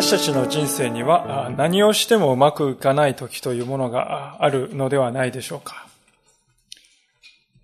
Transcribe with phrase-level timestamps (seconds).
[0.00, 5.86] 私たちの人生には何をしてもうまくいかない時というものがあるのではないでしょうか。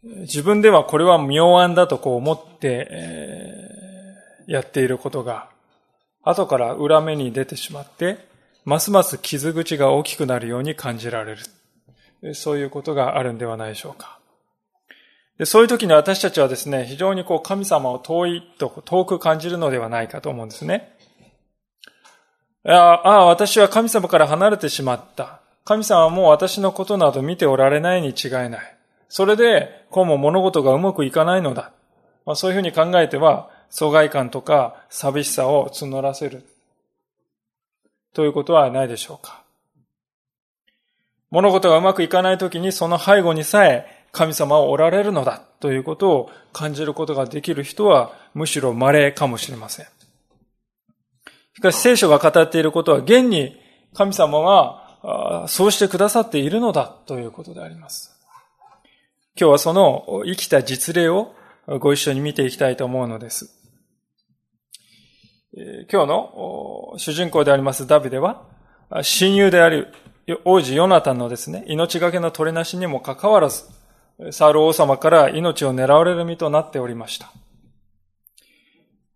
[0.02, 2.90] 自分ではこれは妙案だとこう思って、
[4.46, 5.48] やっていることが
[6.24, 8.18] 後から裏目に出てしまって
[8.66, 11.36] ますます傷口が大きくなるように感じられ
[12.22, 12.34] る。
[12.34, 14.18] そういうことがあるんではないでしょうか。
[15.38, 20.95] でそういう時に私たちはですね、非常にこう神様を遠いと遠く感じるのではないかと思うんですね。
[22.74, 25.40] ああ、私は神様から離れてしまった。
[25.64, 28.76] 神様はもう私のことなど見ておられないに違いない。
[29.08, 31.72] それで、こうも物事がうまくいかないのだ。
[32.24, 36.44] まあ、そういうふうに考えては、疎外感とか寂しさを募らせる。
[38.12, 39.42] ということはないでしょうか。
[41.30, 49.86] 物事がうまくいかないときにその背後にさえ神様はおられるのだということを感じることができる人はむしろ稀かもしれません。
[51.56, 53.56] しかし聖書が語っていることは現に
[53.94, 58.14] 神様がそうしてくださっているのだということであります。
[59.40, 61.34] 今日はその生きた実例を
[61.80, 63.58] ご一緒に見ていきたいと思うのです。
[65.90, 68.42] 今日の主人公でありますダビデは、
[69.02, 69.94] 親友である
[70.44, 73.64] 王子ヨナタンのですね、命がけの取りなしにもかかわらず、
[74.30, 77.32] サウル王様から命を狙われる身となっておりました。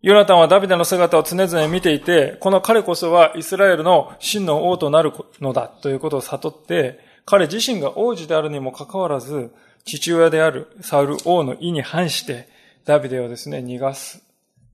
[0.02, 9.52] ヨナタンはダビデの姿を常々見ていて、この彼こそはイスラエルの真の王となるのだということを悟って、彼自身が王子であるにもかかわらず、
[9.84, 12.48] 父親であるサウル王の意に反して、
[12.86, 14.22] ダビデをですね、逃がす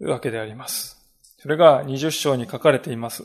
[0.00, 0.96] わけであります。
[1.38, 3.24] それが20章に書かれています。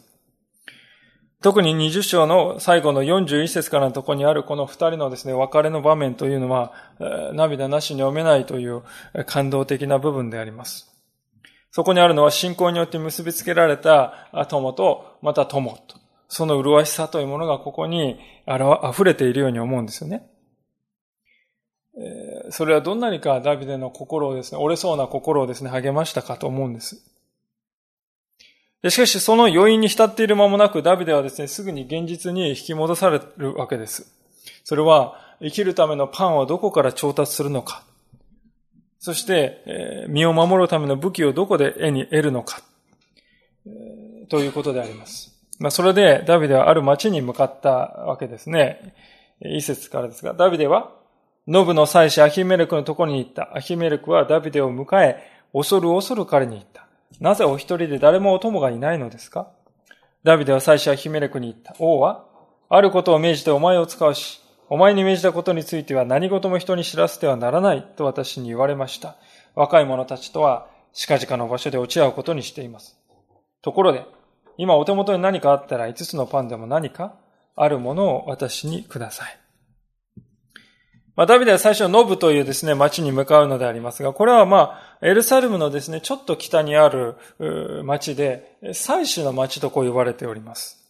[1.43, 6.73] 特に20章の最後の41節からのところにあるこの二人のですね、別れの場面というのは、
[7.33, 8.81] 涙なしに読めないという
[9.27, 10.90] 感動的な部分であります。
[11.71, 15.97] そこにあるのは信仰によって結びつけられた友と、また友と。
[16.27, 20.27] その麗しさというものがここに溢れているように思うんですよね。
[22.49, 27.05] それはどんなにかダビデの心をですね、折れそうな心をですね、励ましたかと思うんです。
[28.89, 34.11] しかし、その余韻に浸っている間もなく、ダビデはですね、すぐに現実に引き戻されるわけです。
[34.63, 37.83] それは、生きるためのパンはどこから調達するのか。
[39.03, 42.61] そして、身を守るための武器をどこで絵に得るのか、
[44.29, 45.35] ということであります。
[45.59, 48.93] まあ、それでダビデはある町に向かったわけですね。
[49.41, 50.91] 一節からですが、ダビデは、
[51.47, 53.49] ノブの祭司アヒメレクのところに行った。
[53.57, 55.17] アヒメレクはダビデを迎え、
[55.51, 56.85] 恐る恐る彼に言った。
[57.19, 59.47] なぜお一人で誰もお供がいないのですか？
[60.23, 61.75] ダビデは祭司アヒメレクに言った。
[61.79, 62.23] 王は、
[62.69, 64.41] あることを命じてお前を使うし、
[64.73, 69.17] お前に命じたことについては何事も人に知らせてはならないと私に言われました。
[69.53, 72.97] 若い者たちとは近々の場所で落ち合うことにしています。
[73.61, 74.05] ところで、
[74.55, 77.15] 今お手元に何かあったら5つのパンでも何か
[77.57, 79.37] あるものを私にください。
[81.17, 87.17] まあ、ダビデは最初ノブというですね、町に向かうのでありますが、これはまあ、エルサレムのですね、ちょっと北にある
[87.83, 90.80] 町で、祭司の町とこう呼ばれております。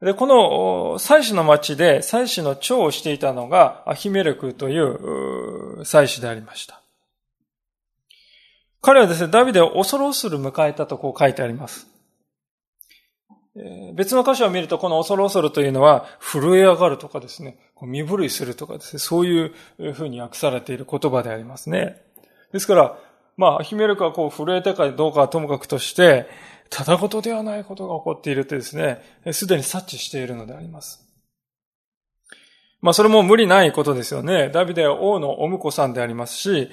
[0.00, 6.80] で、この祭司の町で祭司の長をしていたのがアヒメレクという祭司でありました。
[8.82, 11.86] 彼はですね、ダビデを恐る恐る迎えたとこう書いてあります。
[13.94, 22.02] 別の箇所を見ると、この恐る恐るというのは、震え上がるとかですね、身震いするとかですね、そういうふうに訳されている言葉でありますね。
[22.52, 22.98] ですから、
[23.36, 26.26] まあ、アヒメレクはこう震えたかどうかはともかくとして、
[26.76, 31.06] ただことではないことが起こっているとですね、すでに察知しているのであります。
[32.80, 34.50] まあそれも無理ないことですよね。
[34.52, 36.68] ダビデは王のお婿さんでありますし、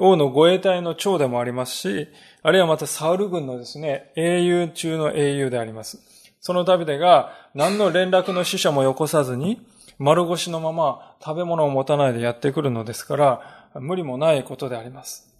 [0.00, 2.08] 王の護衛隊の長でもありますし、
[2.42, 6.00] あるいはまたサウル軍のですね、英雄中の英雄であります。
[6.40, 9.60] そのダビデが何の連絡の死者もよこさずに、
[9.98, 15.31] 丸腰のまま食べ物を持たないでやってくるのですから、無理もないことであります。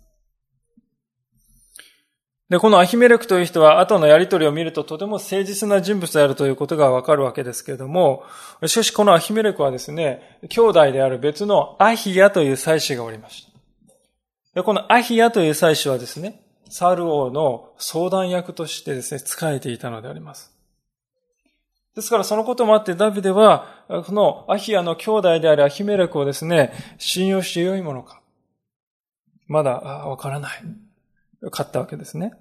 [2.52, 8.24] で、このアヒメレクという人は後のやりとりを見るととても誠実な人物であるということがわかるわけですけれども、
[8.66, 13.52] しかしこのアヒメレクはですね、兄弟である別のアヒヤという祭司がおりました。
[14.56, 20.54] で、このアヒヤという祭司はですね、サル王の相談役としてですね、仕えていたのであります。
[21.96, 28.20] ですからそのこともあってダビデは、このアヒアの兄弟であるアヒメレクをですね、信用して良いものか。
[29.46, 30.62] まだわからない。
[31.50, 32.32] 勝ったわけですね。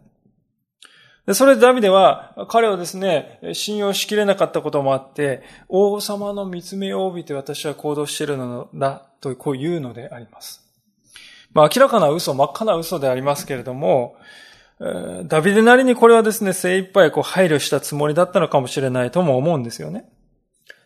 [1.26, 10.62] でそれでダビデは彼をですね、信用しきれなかったこともあって、王様の見つめを帯びて私は行動しているのだとこう言うのであります。
[11.54, 14.16] まあ明らかな嘘、真っ赤な嘘でありますけれども、
[15.26, 20.10] ダビデなりにこれはですね、精一杯こう配慮したつもりだったのかもしれないとも思うんですよね。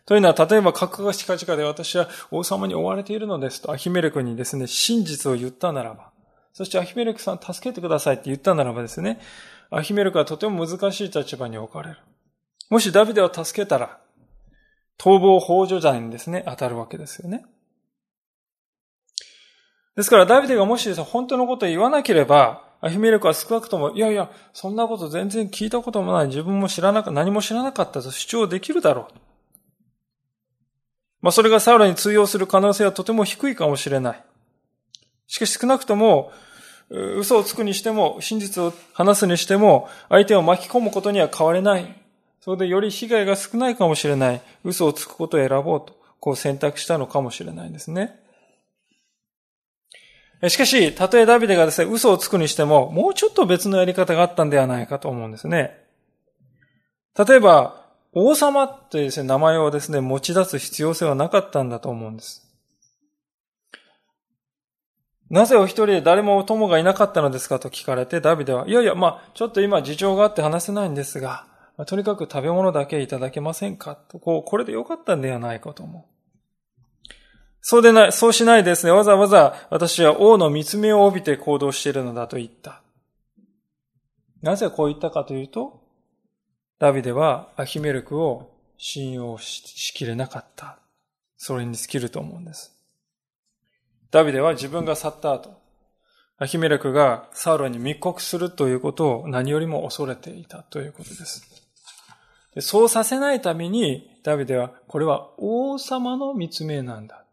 [0.06, 6.12] というのは、例えば、格が近々で私は王様に追われているのですと、アヒメレクにですね、真実を言ったならば、
[6.56, 9.20] そしてアヒメレクさん助けてくださいって言ったならばですね、
[9.70, 11.98] アヒメレクはとても難しい立場に置かれる。
[12.70, 14.00] もしダビデを助けたら、
[14.98, 17.46] 逃亡法助罪にですね、当たるわけですよね。
[19.98, 29.14] ですから、ダビデがもしですね、本当のことを言わなければ、アヒメレクは少なくとも、いやいや、そんなこと全然聞いたこともない、自分も知らなか何も知らなかったと主張できるだろう。
[31.20, 34.24] まあ、それがサウラに通用する可能性はとても低いかもしれない。
[35.28, 36.32] しかし少なくとも、
[36.90, 41.96] 嘘をつくにしても、真実を話すにしても、相手を巻き込むことには変われない。
[42.42, 44.42] それでより被害が少ないかもしれない。
[44.64, 48.20] 嘘をつくことを選ぼうと、こう選択したのかもしれないんですね。
[50.50, 55.86] しかし、たとえダビデがですね、嘘をつくにしても、もうちょっと別のやり方があったんではないかと思うんですね。
[57.18, 57.84] 例えば、
[58.14, 62.45] 王様というですね、名前をですね、持ち出す必要性はなかったんだと思うんです。
[65.30, 76.16] なぜお一人で誰も友がいなかったのですかと聞かれて、ダビデは、いやいや、まあ、ちょっと今事情があって話せないんですが、まあ、とにかく食べ物だけいただけませんかと、こう、これでよかったんではないかと思う。
[77.62, 78.92] そうでない、そうしないですね。
[78.92, 82.84] わざわざ私は王の見つめを帯びて行動しているのだと言った。
[84.44, 85.82] なぜこう言ったかというと、
[86.78, 90.78] ダビデはアヒメルクを信用しきれなかった。
[91.38, 92.75] それに尽きると思うんです。
[94.12, 95.62] ダビデは自分が去った後、
[96.38, 101.66] アヒメレクがサウロに密告するということを何よりも恐れていたということです。
[102.60, 107.26] そうさせないために、ダビデは、これは王様の密命なんだ。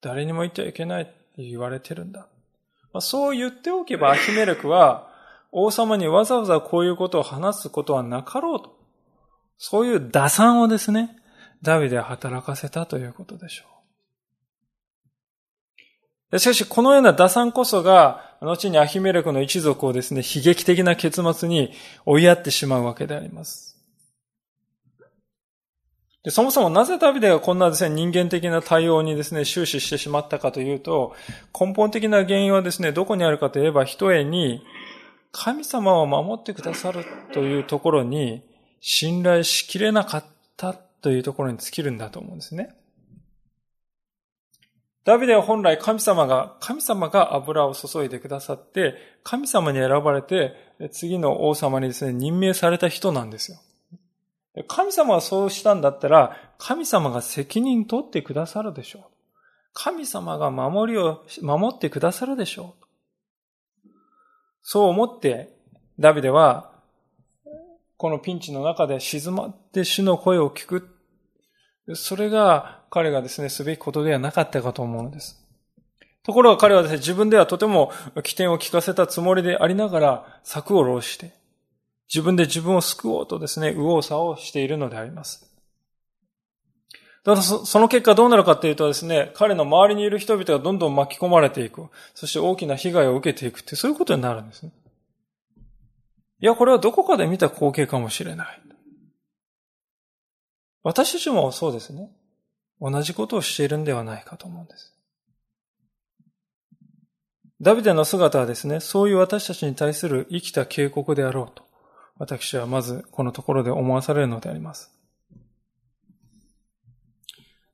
[0.00, 2.28] 誰にも言ってはいけないって言われてるんだ。
[2.92, 5.10] まあ、そう言っておけばアヒメレクは
[5.52, 8.78] 王様にわざわざこういうことを話すことはなかろうと。
[9.58, 11.16] そういう打算をですね、
[11.62, 13.79] ダビデは働かせたということでしょう。
[16.38, 21.72] しかし、このような打算こそが、後にアヒメレクの一族をですね、悲劇的な結末に
[22.06, 23.70] 追いやってしまうわけであります。
[26.22, 31.14] でそもそもなぜダビデがこんなですね、人間的な対応にですね、終始してしまったかというと、
[31.58, 34.62] 根本的な原因はですね、どこにあるかといえば、一重に、
[35.32, 38.42] 神様を守ってくださるというところに、
[38.80, 40.24] 信頼しきれなかっ
[40.56, 42.74] たというところに尽きるんだと思うんですね。
[45.10, 50.54] ダビデは本来神様が、神様が油を注いでくださって、神様に選ばれて、
[50.92, 53.58] 次の王様にですね、任命された人なんですよ。
[54.68, 59.02] 神様がそうしたんだったら、神様が責任取ってくださるでしょう。
[59.72, 63.88] 神様が守りを、守ってくださるでしょう。
[64.62, 65.56] そう思って、
[65.98, 66.70] ダビデは、
[67.96, 70.88] このピンチの中で静まって主の声を聞く。
[71.96, 75.40] それが彼がですね、すべきことではなかったかと思うのです。
[76.22, 77.92] ところが彼はですね、自分ではとても
[78.24, 81.32] 起点を聞かせたつもりでありながら、策を浪して、
[82.12, 85.46] 自分で自分を救おうとですね、右往左往しているのであります。
[87.22, 91.88] だその結果どうなるかというとですね、彼の周りにいる人々がどんどん巻き込まれていく。
[92.14, 94.72] そして大きな被害を受けていくって、そういうことになるんですね。
[96.40, 98.62] いや、これはどこかで見た光景かもしれない。
[100.82, 102.10] 私たちもそうですね。
[102.80, 104.96] 同じことをしているんではないかと思うんです。
[107.60, 111.62] ダビデの姿はですね、そういう私たちに対する生きた警告であろうと。
[112.16, 114.90] 私はまずこのところで思わされるのであります。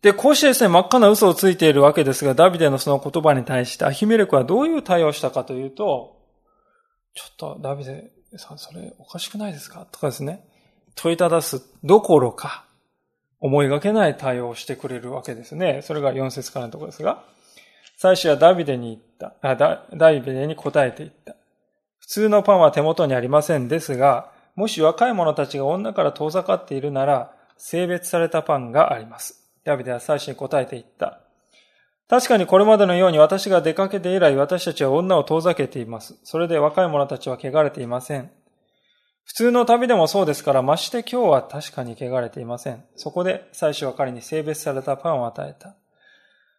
[0.02, 6.20] で、こうしてですね、真っ赤な嘘をついているわけですが、ダビデのその言葉に対してアヒメレクはどういう対応をしたかというと、
[7.14, 9.86] ちょっとダビデさん、それおかしくないですか？
[9.90, 10.46] とかですね、
[10.94, 12.65] 問いただすどころか、
[13.40, 15.80] 思いがけない対応をしてくれるわけですね。
[15.82, 17.22] それが4節からのところですが、
[17.96, 19.56] 最初はダビデに言った、あ
[19.94, 21.34] ダビデに答えて言った。
[22.00, 29.46] 普通のパンは手元にありませんですが、もし若い者たちが女から遠ざかっているなら、性別されたパンがあります。
[29.64, 31.20] ダビデは最初に答えていった。
[32.08, 36.16] 確かにこれまでのように私が出かけて以来私たちは女を遠ざけています。
[36.22, 38.30] それで若い者たちは汚れていません。
[39.26, 42.84] 普通の旅でもそうですから、まして今日は確かに汚れていません。
[42.94, 45.74] そこで最初は彼に性別されたパンを与えた。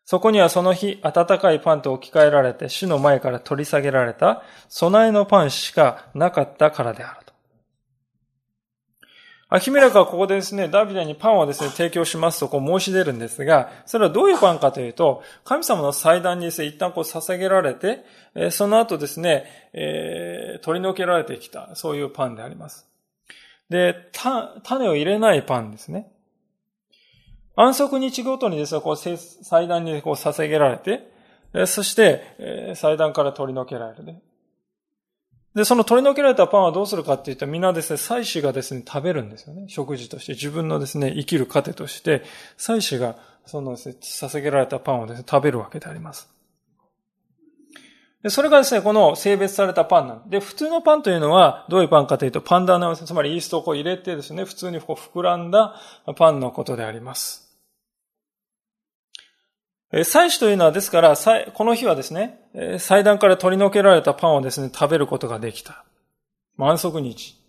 [0.03, 7.26] そこにはその日、温かいパンと置き換えられて、主の前から取り下げられた、備えのパンしかなかったからである。
[9.49, 18.03] アヒメレクはここでですね、ダビデにパンをですね、提供しますとこう申し出るんですが、それはどういうパンかというと、神様の祭壇にですね、一旦こう捧げられて、
[18.51, 22.87] その後ですね、えー、取り除けられてきた、そういうパンであります。
[23.69, 23.95] で、
[24.63, 26.11] 種を入れないパンですね。
[27.55, 29.17] 安息日ごとにですね、こう祭
[29.69, 31.09] 壇にこう捧げられて、
[31.65, 34.21] そして、祭壇から取り除けられるね。
[35.57, 39.65] で、その取り除けられたパンはどうするかって言ったら、みんなですね、祭司がですね、食べるんですよね。
[39.67, 40.33] 食事として。
[40.33, 42.21] 自分のですね、生きる糧として、
[42.57, 43.15] 祭司が、
[43.47, 46.29] そのですね、捧げられたパンをですね、食べるわけであります。
[48.21, 55.73] で、それがですね、この性別されたパンなんで、普通のパンというのは、どういうパンかというと、パンダナつまりイーストをこう入れてですね、普通にこう膨らんだ
[56.17, 57.46] パンのことであります。
[60.03, 62.39] 祭司というのはですから、この日はですね、
[62.79, 65.85] 祭壇から取り除けられたパンをですね、食べることができた。
[66.59, 67.39] 安息日。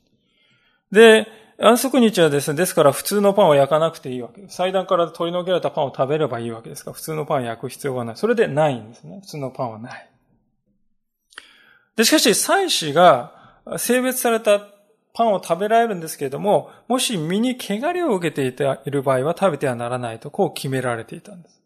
[0.93, 1.27] で、
[1.61, 4.55] 安息日はですね、ですから普通のパンを焼かなくていいわけです。
[4.55, 8.17] 祭壇から取り除けられたパンを食べればいいわけですから、普通のパンを焼く必要がない。
[8.17, 9.19] それでないんですね。
[9.23, 10.09] 普通のパンはない。
[11.97, 13.33] で、しかし、祭司が
[13.77, 14.61] 性別された
[15.13, 21.58] パンを食べられるんですけれども、もし身に汚れを受けている場合は食べてはならないと、こう決められていたんです。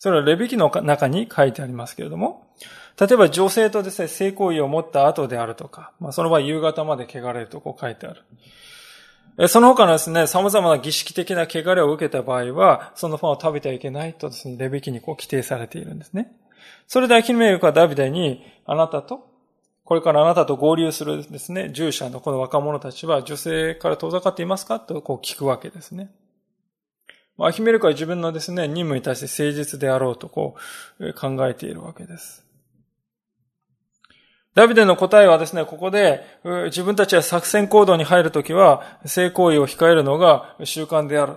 [0.00, 2.48] それはレビキの中に書いてありますけれども、
[2.98, 8.14] 例えば女性とですね、性行為を持った後であるとか、まあ、その場合夕方まで汚れるとこう書いてあ
[9.38, 9.48] る。
[9.48, 16.32] その他のですね、様々な儀式的な汚れを受けた場合は、そのパンを食べてはいけないとですね、レビキにこう規定されているんですね。
[16.88, 19.28] それでアキメルクはダビデに、あなたと、
[19.84, 24.80] これからあなたと合流するですね、従者のこの若者たちは女性から遠ざかっていますか？
[24.80, 26.10] とこう聞くわけですね。
[27.46, 30.56] アヒメルクは自分のですね、任務に対して誠実であろうとこ
[30.98, 32.44] う考えているわけです。
[34.54, 36.24] ダビデの答えはですね、ここで
[36.66, 41.36] 自分たちは作戦行動に入るときは性行為を控えるのが習慣である。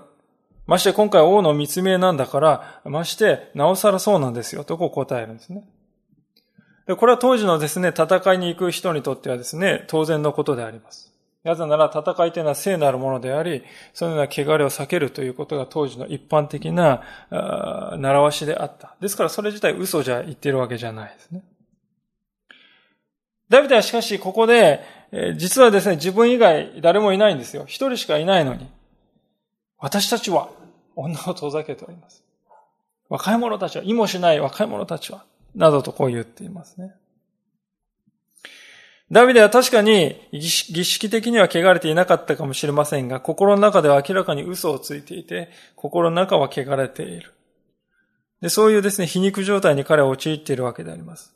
[0.66, 5.64] まして今回王の密命なんだから、ましてなおさらそうなんですよとこう答えるんですね。
[6.88, 11.13] でこれは当時のですね、戦いに行く人にとってはですね、当然のことであります。
[11.44, 18.96] なぜなら戦いというのは聖なるものであり、そのような汚れを避けるということが当時の一般的な習わしであった。
[19.02, 21.44] ですからそれ自体嘘じゃ言ってるわけじゃないですね。
[23.50, 24.82] ダビデはしかしここで、
[25.36, 27.66] 実はですね、自分以外誰もいないんですよ。
[27.68, 28.68] 一人しかいないのに。
[29.78, 30.50] 私たちは
[30.96, 32.24] 女を遠ざけております。
[33.10, 36.96] 若い者たちは、意もしない若い者たちは、などとこう言っていますね。
[39.12, 47.34] ダビデは確かに儀式的には汚れていなかったかもしれませんが、心の中では明らかに嘘をついていて、心の中は汚れている。
[48.42, 51.34] でそういうですね、皮肉状態に彼は陥っているわけであります。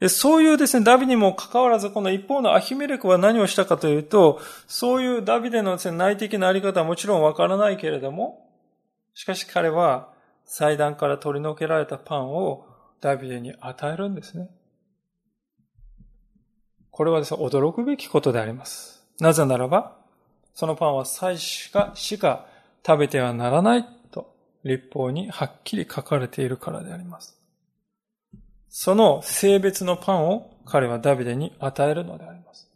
[0.00, 8.48] でそういうですね、ダビデにもかかわらず、この一方のアヒメレクは何をしたかというと、そういうダビデのです、ね、内的なあり方はもちろんわからないけれども、
[9.14, 10.08] しかし彼は
[10.46, 12.64] 祭壇から取り除けられたパンを
[13.00, 14.48] ダビデに与えるんですね。
[16.90, 19.02] これはですね、驚くべきことであります。
[19.20, 19.96] なぜならば、
[20.54, 22.46] そのパンは祭司がしか
[22.86, 27.38] 食べてはならないと立法にはっきり書かれているからであります。
[28.68, 32.70] その性別のパンを彼はダビデに与えるのであります。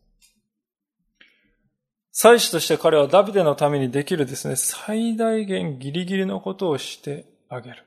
[2.12, 7.84] 祭司として彼はダビデのためにできるですね、最大限ギリギリのことをしてあげる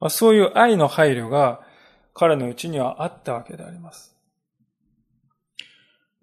[0.00, 0.10] ま。
[0.10, 1.60] そういう愛の配慮が
[2.14, 4.14] 彼のうちにはあったわけであります。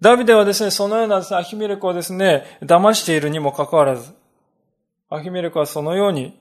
[0.00, 4.12] ダビデはですね、そのようなですね、アヒメレクをですね、騙しているにもかかわらず、
[5.08, 6.38] アヒメレクはそのように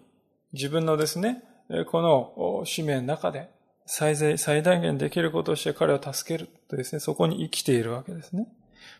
[0.53, 1.43] 自分のですね、
[1.91, 3.49] この使命の中で
[3.85, 8.47] 最大最大限できることをして彼を助けるとですね、そこに生きているわけですね。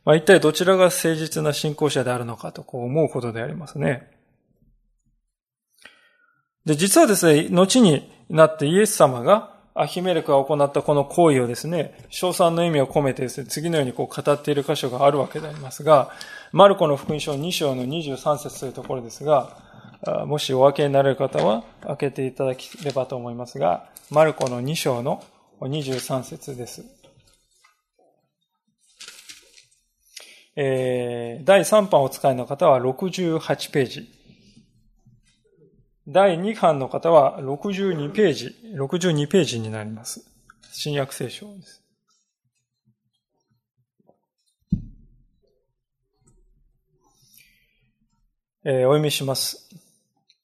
[0.05, 4.09] まあ一体どちらが誠実な信仰者であるのかとこう思うことでありますね。
[6.65, 16.11] で、実はですね、後になってイエス様がアヒメレクが行ったこの行為をですね、賞賛の意味を込めてですね、次のようにこう語っている箇所があるわけでありますが、
[16.53, 19.57] マルコの福音書2章の23節というところですが、
[20.25, 25.21] もしお分けになれる方は開けていただければと思いますが、マルコの2章の
[25.59, 26.85] 23節です。
[30.55, 34.14] えー、第3版お使いの方は68ページ。
[36.07, 40.23] 第2版の方は62ページ、62ページになります。
[40.71, 41.81] 新約聖書です。
[48.63, 49.67] えー、お読みします。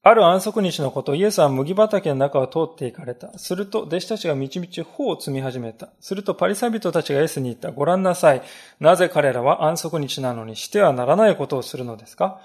[0.01, 3.37] ある安息日のこと、イエスは麦畑の中を通って行かれた。
[3.37, 5.89] すると、弟子たちがみちみち頬を積み始めた。
[5.99, 7.71] すると、パリサビトたちがイエスに言った。
[7.71, 8.41] ご覧なさい。
[8.79, 12.41] なぜ彼らは安息日なのにしてはならないことをするのですか？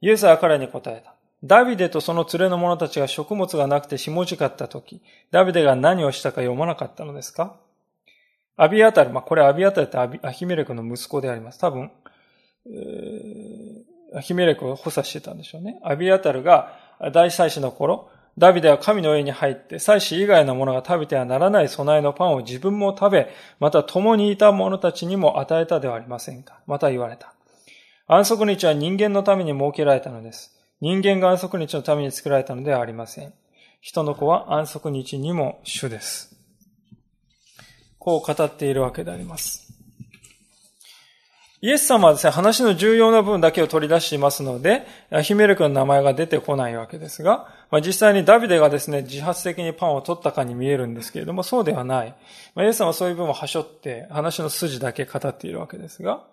[0.00, 1.13] イエスは彼に答えた。
[1.44, 7.54] ダビデとその連れの者たちが食物がなくてしもじかった時、ダビデが何をしたか読まなかったのですか？
[8.56, 11.58] アビアタル、まあ、これアビアタルってアヒメレクの息子であります。
[11.58, 11.90] 多分、
[12.66, 15.80] えー、アヒメレクを補佐してたんでしょうね。
[15.82, 16.78] アビアタルが
[17.12, 18.08] 大祭司の頃、
[18.38, 23.28] ダビデは神の家に入って、祭司以外の者が食べてはならない備えのパンを自分も食べ、
[23.60, 26.60] また共にいた者たちにも与えたではありませんか？
[26.66, 27.34] また言われた。
[28.06, 30.53] 安息日は人間のために設けられたのです。
[30.84, 33.32] 人間が安息日のために作られたのではありません。
[33.80, 36.36] 人の子は安息日にも主です。
[37.98, 39.72] こう語っているわけであります。
[41.62, 44.86] イエス様はですね、話の重要な部分だけを取り出していますので、
[45.22, 52.14] ヒメルクの名前が出てこないわけですが、まあ、実際にダビデがですね、自発的にパンを取ったかに見えるんですけれども、そうではない。
[52.54, 56.24] まあ、イエス様はそういう部分をはしょって、話の筋だけ語っているわけですが、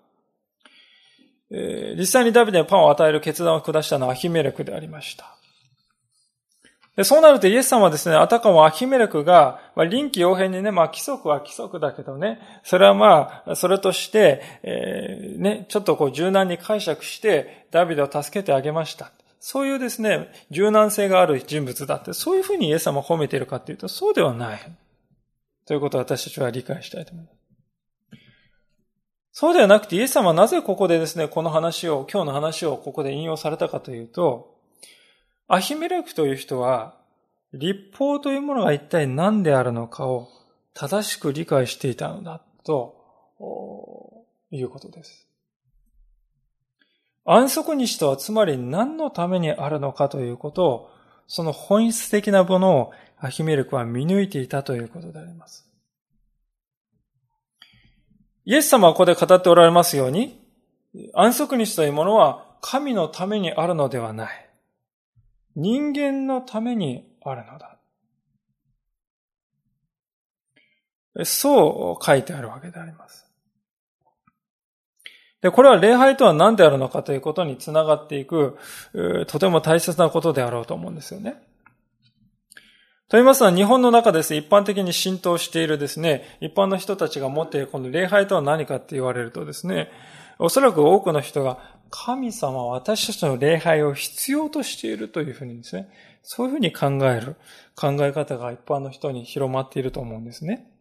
[1.51, 5.35] え、実際にダビデにパンを与える決断を下したのはアヒメレクでありました。
[6.95, 19.11] でそうなるとイエス様はですね、あたかもアヒメレクが、まあ、臨機応変にね、まあ規則は規則だけどね、それはまあ、それとして、えー、ね、ちょっとこう柔軟に解釈して、ダビデを助けてあげました。
[19.39, 24.59] そういうですね、柔軟性がある人物だって、そういうふうにイエス様を褒めているかっていうと、そうではない。
[25.65, 27.40] ということを私たちは理解したいと思います。
[29.33, 34.57] そうではなくて、イエス様はなぜここでですね、この話を、今日の話をここで引用されたかというと、
[35.47, 36.97] アヒメレクという人は、
[37.53, 40.29] 立法というものが一体何であるのかを
[40.73, 42.95] 正しく理解していたのだと
[44.51, 45.27] いうことです。
[47.23, 50.89] 安息日とはつまり何のためにあるのかということを、
[51.27, 55.70] その本質的なものをアヒメルクは見抜いていたということであります。
[58.45, 60.39] イエス様はここで語っておられますように、
[61.13, 64.49] 安息日というものは神のためにあるのではない。
[65.55, 67.77] 人間のためにあるのだ。
[71.25, 73.29] そう書いてあるわけであります。
[75.41, 78.57] で、これは礼拝とは何であるのかということにつながっていく、
[79.27, 81.41] とても大切なことであろうと思うんですよね。
[83.11, 89.91] と言いますのは、日本の中です一般的に浸透しているですね、一般の人たちが持っているこの礼拝とは何かって言われるとですね、
[90.39, 95.89] おそらく多くの人が神様は私たちの礼拝を必要としているというふうにですね、
[96.23, 97.35] そういうふうに考える
[97.75, 100.71] 考え方が一般の人に広まっていると思うんですね。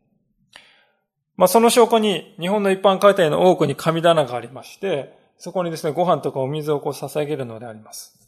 [1.36, 8.19] まあその証拠に日本の一般家庭の多くに神棚がありまして、そこにですね、ご飯とかお水をこう捧げるのであります。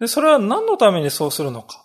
[0.00, 1.84] で、それは何のためにそうするのか？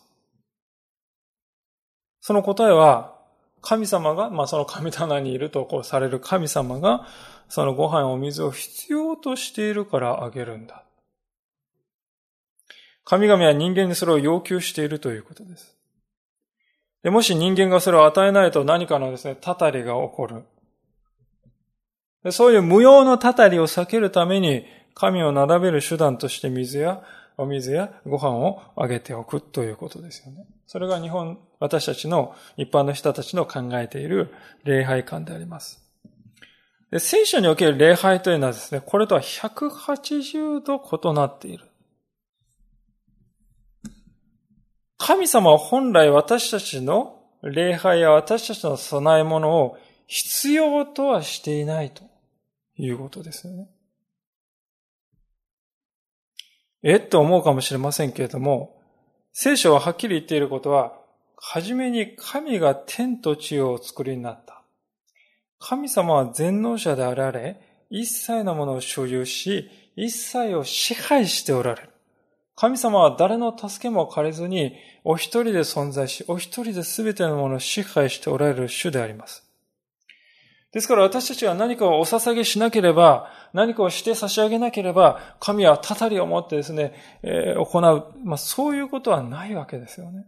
[2.21, 3.13] その答えは、
[3.61, 7.07] 神様が、まあその神棚にいるとこうされる神様が、
[7.49, 10.83] そのご飯、お水を必要としているからあげるんだ。
[13.05, 15.75] 神々は人間にそれを要求しているということです。
[17.03, 20.43] でもし人間がそれを与えないと何かのですね、たたりが起こる。
[22.23, 27.03] でそういう無用のたたりを避けるために、神を並べる手段として水や
[27.37, 30.45] お水やご飯をあげておくということですよね。
[30.67, 35.83] それが日本、私たちの一般の人たちの考えている礼拝観であります。
[36.91, 41.65] で聖書における礼拝というのはですね、これとは180度異なっている。
[44.97, 52.03] 神様は本来私たちの礼拝や私たちの備え物を必要とはしていないと
[52.77, 53.67] いうことですよね。
[56.83, 58.77] えっと思うかもしれませんけれども、
[59.31, 60.93] 聖書ははっきり言っていることは、
[61.37, 64.61] はじめに神が天と地をお作りになった。
[65.59, 71.89] 神様は全能者であられ、一切のものを所有し、一切を支配しておられる。
[72.55, 79.43] 神様は誰の助けも借りずに、お一人で存在し、お一人で全てのものを支配しておられる主であります。
[80.73, 88.13] ですから私たちは何かをお捧げしなければ、何かをして差し上げなければ、神はたたりを持ってですね、えー、行う。
[88.23, 90.25] まあそういうことはないわけですよね。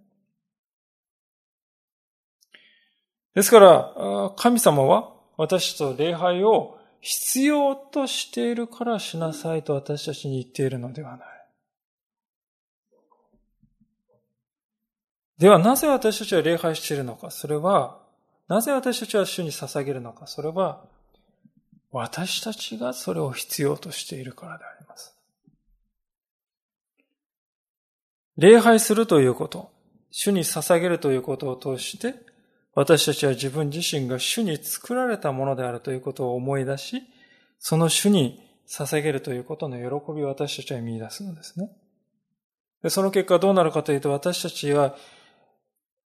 [3.34, 11.28] ですから、神様は私と礼拝を必要としているからしなさいと私たちに言っているのではない。
[15.40, 18.05] ではなぜ私たちは礼拝しているのかそれは、
[18.48, 20.86] なぜ私たちは主に捧げるのかそれは、
[21.92, 25.16] 私たちがそれを必要としているからであります。
[28.38, 29.72] 礼拝するということ、
[30.12, 32.16] 主に捧げるということを通して、
[32.74, 37.02] 私たちは自分自身が主に作られたものであるということを思い出し、
[37.60, 41.72] その主に捧げるということの喜びを私たちは見出すのですね。
[42.84, 44.96] でその結果どうなるかというと、私たちは、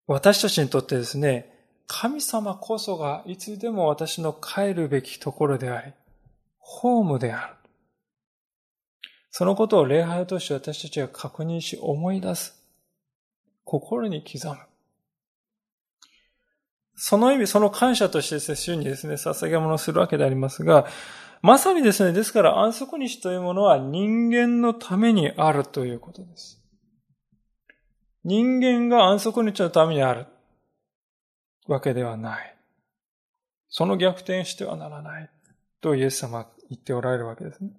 [0.07, 1.54] 私たちにとってですね、
[1.87, 5.93] 神様こそがいつでも私の帰るべきところであり、
[6.59, 7.55] ホームである。
[9.31, 12.55] そのことを礼拝として私たちは確認し思い出す。
[13.65, 14.57] 心に刻む。
[16.97, 20.87] その意味、その感謝としてですね、主にですね、捧げ物をするわけでありますが、
[21.43, 26.63] まさにですね、ですから安息日というものは人間のためにあるということです。
[28.23, 30.27] 人間が安息日のためにある
[31.67, 32.57] わけではない。
[33.69, 35.31] その逆転してはならない。
[35.81, 37.71] とイエス様は言っておられるわけですね。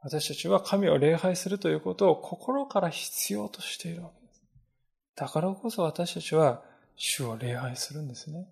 [0.00, 4.42] 私たちは神を礼拝するということを心から必要としているわけです。
[5.16, 6.62] だからこそ私たちは
[6.96, 8.48] 主を礼拝するんですね。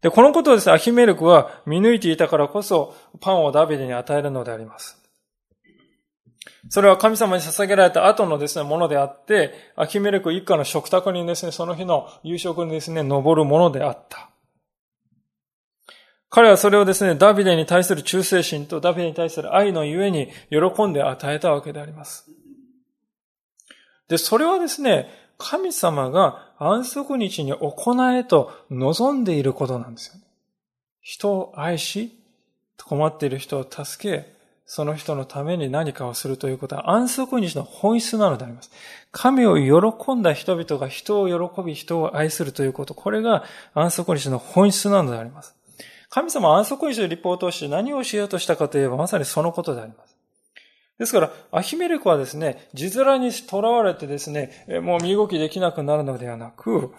[0.00, 5.02] で、このことをですね、アヒメルクは見抜いていたからこそパンをダビデに与えるのであります。
[6.68, 14.30] それは神様に捧げられた後のですね、ものであって、アキメレク一家の食卓にですね、その日の夕食にですね、登るものであった。
[16.30, 22.28] 彼はそれをですね、ダビデに対する忠誠心とダビデに対する愛のゆえに喜んで与えたわけであります。
[24.08, 30.22] で、それはですね、神様が安息日に行えと望んでいることなんですよね。
[31.00, 32.18] 人を愛し、
[32.82, 34.33] 困っている人を助け、
[34.66, 38.70] その人のために何かをするということは安息日の本質なのであります。
[39.12, 45.54] 神を喜んだ人々が人を喜び人を愛するということ、これが安息日の本質なのであります。
[46.08, 50.16] 神様は安息日の立法を通して何をしようとしたかといえばまさにそのことであります。
[50.98, 56.94] ですから、アヒメレクはですね、字面に囚われてですね、もう身動きできなくなるのではなく、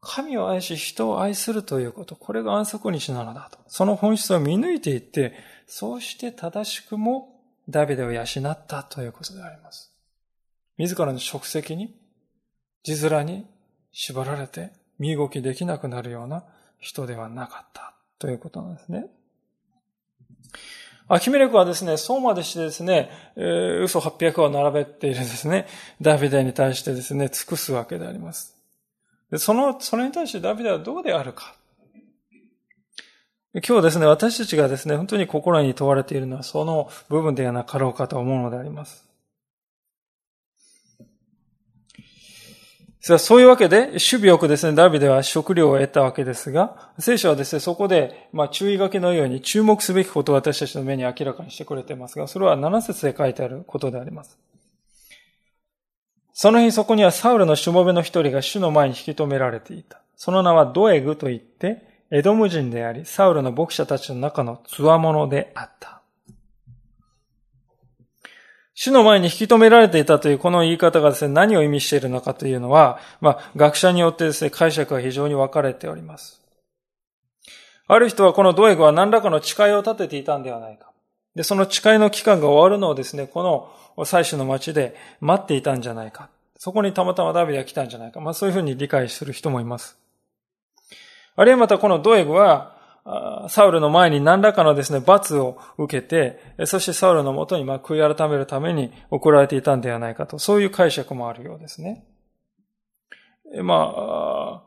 [0.00, 3.58] 神を愛し人を愛するということ、これが安息日なのだと。
[3.66, 5.34] その本質を見抜いていって、
[5.66, 9.92] そうして正しくもダビデを養ったということであります。
[10.78, 11.94] 自らの職責に、
[12.84, 13.46] 字面に
[13.92, 16.44] 縛られて身動きできなくなるような
[16.78, 19.06] 人ではなかったということなんですね。
[21.08, 25.66] アキメレクはですね、そうまでしてですね、えー、嘘800を並べているですね、
[26.00, 28.56] ダビデに対してですね、尽くすわけであります。
[29.30, 31.54] でその、それに対してダビデはどうであるか。
[33.64, 39.06] 今日ですね、私たちがですね、本当に心に問われているのはその部分ではなかろうかと思うのであります。
[43.18, 54.36] そういうわけで、守備よくですね、ダビデは食料を得たわけですが、聖書はですね、そこで、まあ、注意書きのように注目すべきことを私たちの目に明らかにしてくれていますが、それは7節で書いてあることであります。
[56.32, 60.02] その日そこにはサウルのしもべの一人が主の前に引き止められていた。
[60.16, 66.02] その名はドエグと言って、エドム人であり、サウルの牧者たちの中の強者であった。
[68.74, 76.42] 主の前に引き止められていたというこの言い方がですね、何を意味しているのかというのは、まあ、学者によってですね、解釈が非常に分かれております。
[77.88, 80.90] ある人はこのドエグは何らかの誓いを立てていたんではないか。
[81.34, 86.28] で、その誓いの期間が終わるのをですね、この祭司の町で待っていたんじゃないか。
[86.58, 88.20] そこにたまたまダビデが来たんじゃないか。
[88.20, 89.98] まあそういうふうに理解する人もいます。
[91.36, 92.74] あるいはまたこのドエグは、
[93.48, 102.04] サウルの前に何らかのですね、罰を受けて、そしてサウルのもとにま悔い改めるために送られていたんではないかと、そういう解釈もあるようですね。
[103.62, 104.62] ま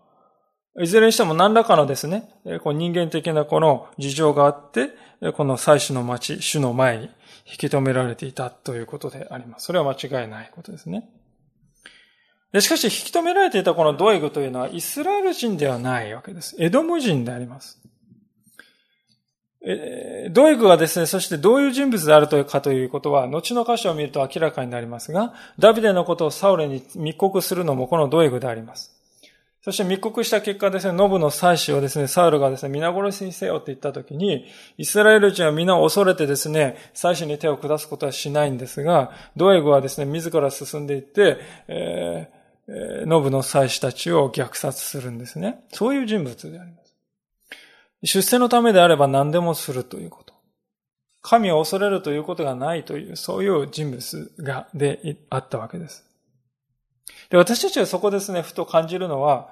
[0.77, 2.29] あ、いずれにしても何らかのですね、
[2.63, 4.89] こう人間的なこの事情があって、
[5.33, 7.09] この祭司の町、主の前に
[7.45, 9.65] 引き止められていたということであります。
[9.65, 11.09] それは間違いないことですね。
[12.59, 16.55] しかし、引き止められていたこのドエグというのはイスラエル人ではないわけです。
[16.57, 17.79] エドム人であります。
[20.31, 28.95] ドエグがですね、そしてどういう人物であるというかということは、後の箇所を見ると明らかになりますが、ダビデのことをサウレに密告するのもこのドエグであります。
[29.61, 34.45] そして密告した結果ですね、ノブの祭司をですね、サウルがですね、皆殺しにせよって言ったときに、
[34.77, 42.38] イスラエル人は皆恐れてですね、祭司に手を下すことはしないんですが、ドエグはですね、自ら進んでいって、えー
[43.05, 45.63] ノブの祭司たちを虐殺するんですね。
[45.73, 46.95] そういう人物であります。
[48.03, 50.33] 出世のためであれば何でもするということ。
[51.21, 56.05] 神を恐れるということがないという、そういう人物が、であったわけです。
[57.29, 59.49] で、私たちはそこですね、ふと感じるのは、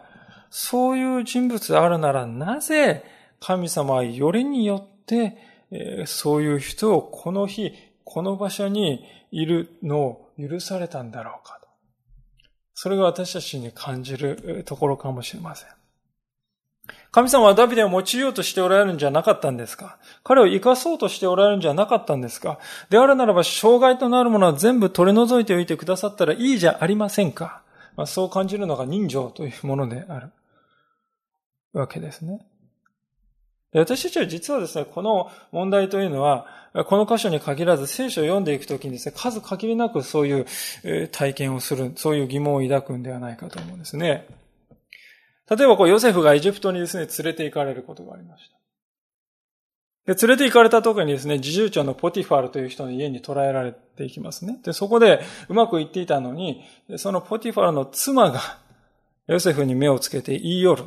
[0.50, 3.04] そういう人物であるなら、なぜ
[3.40, 5.38] 神様はよりによって、
[5.72, 7.74] えそういう人をこの日、
[8.06, 11.67] この場所にいるのを許されたんだろうかと。
[12.80, 15.70] それが私たちに感じるところかもしれません。
[17.10, 19.98] 神様はダビデを用いようとしておられるんじゃなかったんですか？
[20.24, 22.60] 彼を生かそうとしておられるんじゃなかったんですか？
[22.92, 27.64] であるならば、障害となるものは全部取り除いておいてくださったらいいじゃありませんか、
[27.96, 30.30] まあ、そう感じるのが人情というものである
[31.74, 32.46] わけですね。
[33.74, 36.48] 私たちは実はですね、この問題というのは、
[36.88, 44.28] この箇所に限らず聖書を読んでいくときにですね、数限りなくそういう体験をする、そういう疑問を抱くんではないかと思うんですね。
[45.50, 48.58] 例えばこうヨセフがエジプトにですね、連れて行かれることがありました。
[50.14, 54.60] で、連れて行かれた時にですね、自重長のポティファルという人の家に捕らえられていきますね。
[54.64, 56.64] で、そこでうまくいっていたのに、
[56.96, 58.40] そのポティファルの妻が
[59.28, 60.84] ヨセフに目をつけて言い寄る。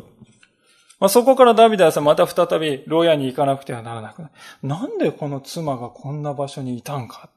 [1.01, 4.35] まあ、そこからダビデはまた再び牢屋に行かなくてはならなくなる。
[4.63, 7.31] なんでこの妻がこんな場所にいたんか。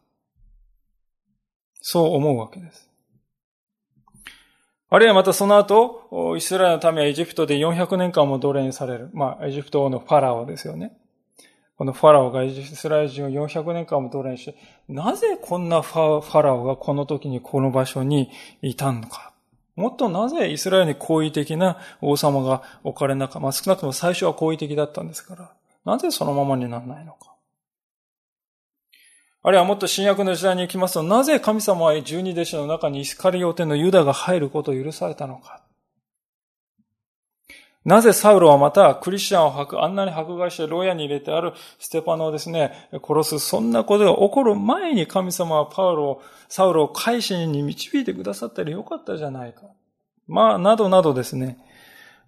[1.81, 2.89] そう思うわけです。
[4.89, 9.09] あるいはまたその後、イスラエルの民はエジプトで400年間も奴隷にされる。
[9.13, 10.95] まあ、エジプト王のファラオですよね。
[11.77, 14.55] このファラオがイスラエル人を400年間も奴隷にして、
[14.87, 18.29] なぜこんなファラオがこの時にこの場所に
[18.61, 19.32] いたのか。
[19.75, 25.51] もっとなぜイスラエルに好意的な王様が置かれなか、まあ少なくとも最初は好意的だったんですから、
[25.85, 27.33] なぜそのままにならないのか。
[29.45, 35.62] あるいはもっと新約の時代に行きますと、なぜ神様は十二弟子の中にイスカリオテのユダが入ることを許されたのか。
[37.85, 49.63] なぜサウロはまたクリスチャンを、あんなに迫害して牢屋に入れてあるステパノをですね、殺す、そんなことが起こる前に神様はパウロを、サウロを改心に導いてくださったらよかったじゃないか。
[50.27, 51.57] まあ、などなどですね、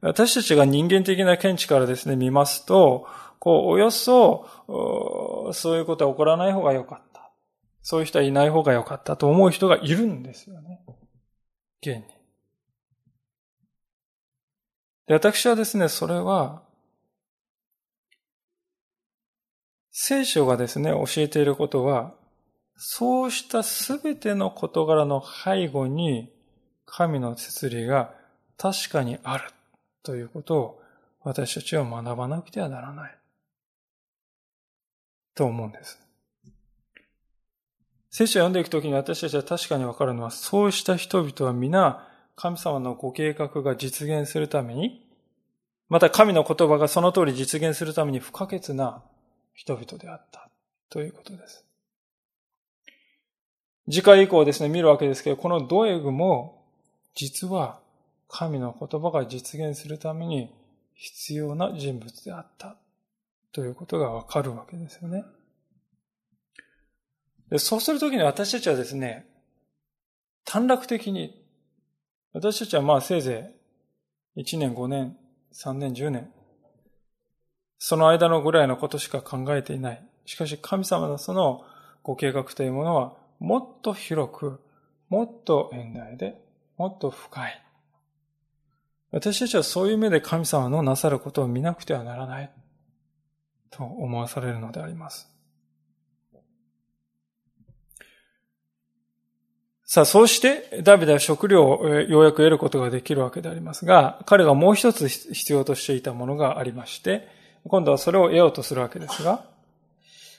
[0.02, 3.08] 私たちが人間的な見地からですね、見ますと、
[3.40, 4.48] こう、およそ、
[5.54, 7.32] そういうことは起こらない方がよかった。
[7.82, 10.82] そういう人はいない方がよかったと思う人がいるんですよね。
[11.82, 12.15] 現に。
[15.08, 16.64] で、私はですね、それは、
[19.92, 22.14] 聖書がですね、教えていることは、
[22.76, 26.32] そうしたすべての事柄の背後に、
[26.86, 28.14] 神の摂理が
[28.58, 29.52] 確かにある
[30.04, 30.82] ということを
[31.22, 33.18] 私たちは学ばなくてはならない。
[35.34, 36.00] と思うんです。
[38.10, 45.08] 聖書を読んでいくときに私たちは確かにわかるのは、そうした人々は皆、神様のご計画が実現するために、
[45.88, 49.04] また神の言葉がその通り実現するために不可欠な
[49.54, 50.50] 人々であった
[50.90, 51.66] ということです。
[53.90, 56.66] 次回以降ですね、見るわけですけど、このドエグも、
[57.14, 57.80] 実は
[58.28, 60.54] 神の言葉が実現するために
[60.96, 62.78] 必要な人物であった
[63.52, 65.24] ということがわかるわけですよね。
[67.50, 69.28] でそうするときに私たちはですね、
[70.46, 71.45] 短絡的に、
[72.36, 73.54] 私たちはまあせいぜ
[74.36, 75.16] い1年、5年、
[75.54, 76.30] 3年、10年、
[77.80, 80.06] その間のぐらいのことしか考えていない。
[80.26, 81.64] しかし神様のその
[82.04, 84.60] ご計画というものはもっと広く、
[85.08, 86.38] もっと遠大で、
[86.78, 87.64] もっと深い。
[89.12, 92.52] 私たちはそういう目で神様のなさることを見なくてはならない。
[93.70, 95.35] と思わされるのであります。
[99.88, 107.28] さあ、そうして、ダビデは食料をようやく得ることができるわけでありますが、彼がもう一つ必要としていたものがありまして、
[107.68, 109.46] 今度はそれを得ようとするわけですが、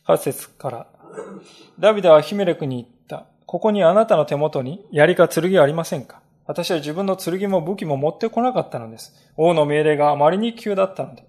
[0.09, 0.87] 8節から、
[1.78, 3.26] ダビデはヒメレクに言った。
[3.46, 6.20] ここにあなたの手元に槍か剣ありませんか？
[6.46, 9.14] 私は自分の剣も武器も持ってこなかったのです。
[9.37, 11.24] 王の命令があまりに急だったので。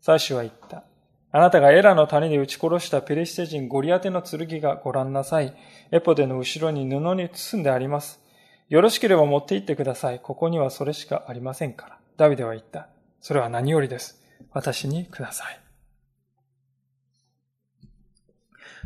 [0.00, 0.84] 祭司は言った。
[1.30, 5.54] あなたがエラの谷で撃ち殺したペリシテ人ゴリアテの剣がご覧なさい。
[5.90, 8.20] エポデの後ろに布に包んであります。
[8.68, 10.20] よろしければ持って行ってください。
[10.20, 11.98] ここにはそれしかありませんから。
[12.16, 12.88] ダビデは言った。
[13.20, 14.22] それは何よりです。
[14.52, 15.60] 私にください。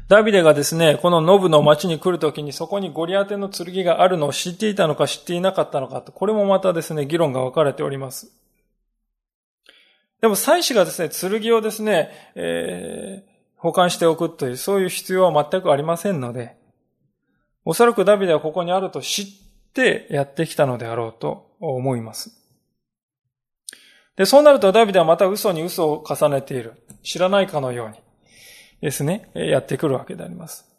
[0.08, 8.41] ダビデがですね、このノブの町に来るときにそこにゴリアテの剣があるのを知っていたのか知っていなかったのかと、これもまたですね、議論が分かれております。
[10.22, 16.56] でも祭司がですね、剣をですね、えー、保管しておくという、そういう必要は全くありませんので、
[17.64, 19.26] おそらくダビデはここにあると知っ
[19.74, 22.40] てやってきたのであろうと思います。
[24.14, 26.74] で、そうなるとダビデはまた嘘に嘘を重ねている。
[27.02, 27.96] 知らないかのように
[28.80, 30.70] ですね、やってくるわけであります。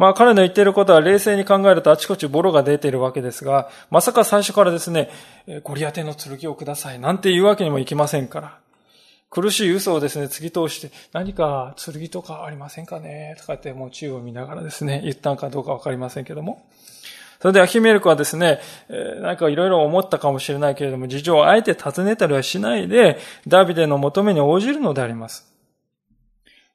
[0.00, 5.10] まあ彼の言っていることは冷静に考えるとあちこちボロが出ているわけですが、まさか最初からですね、
[5.62, 8.58] ゴリアテの剣をくださいなんて言うわけにもいきませんから。
[9.28, 16.64] 苦しい嘘をですね、突き通して、何か剣とかありませんかねとかってもう宙を見ながらですね、言ったのかどうかわかりませんけども。
[17.42, 18.58] それでアヒメルクはですね、
[18.88, 25.49] えー、なんかいろいろ思ったかもしれないけれども、事情をあえて尋ねたりはしないで、ダビデの求めに応じるのであります。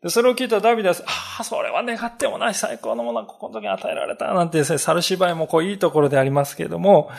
[0.01, 7.09] で、それを聞いたダビデは、ああ、それは願ってもない最高のものがここの時に与えられた、なんてですね、猿芝居もこういいところでありますけれども、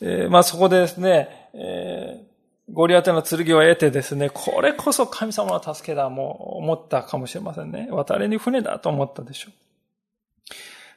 [0.00, 2.36] えー、まあそこでですね、えー
[2.72, 7.88] ゴリアテの剣を得てですね、これこそ神様の助けだ、もう思ったかもしれませんね。
[7.90, 9.54] 渡りに船だと思ったでしょう。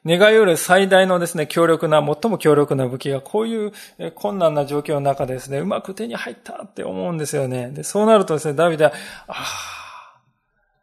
[0.05, 3.71] 願いより最大のですね、強力な、最も強力な武器がこういう
[4.15, 7.69] 困難な状況の中でですね、うまく手に入ったって思うんですよね。
[7.69, 8.93] で、そうなるとですね、ダビデは、
[9.27, 9.88] ああ、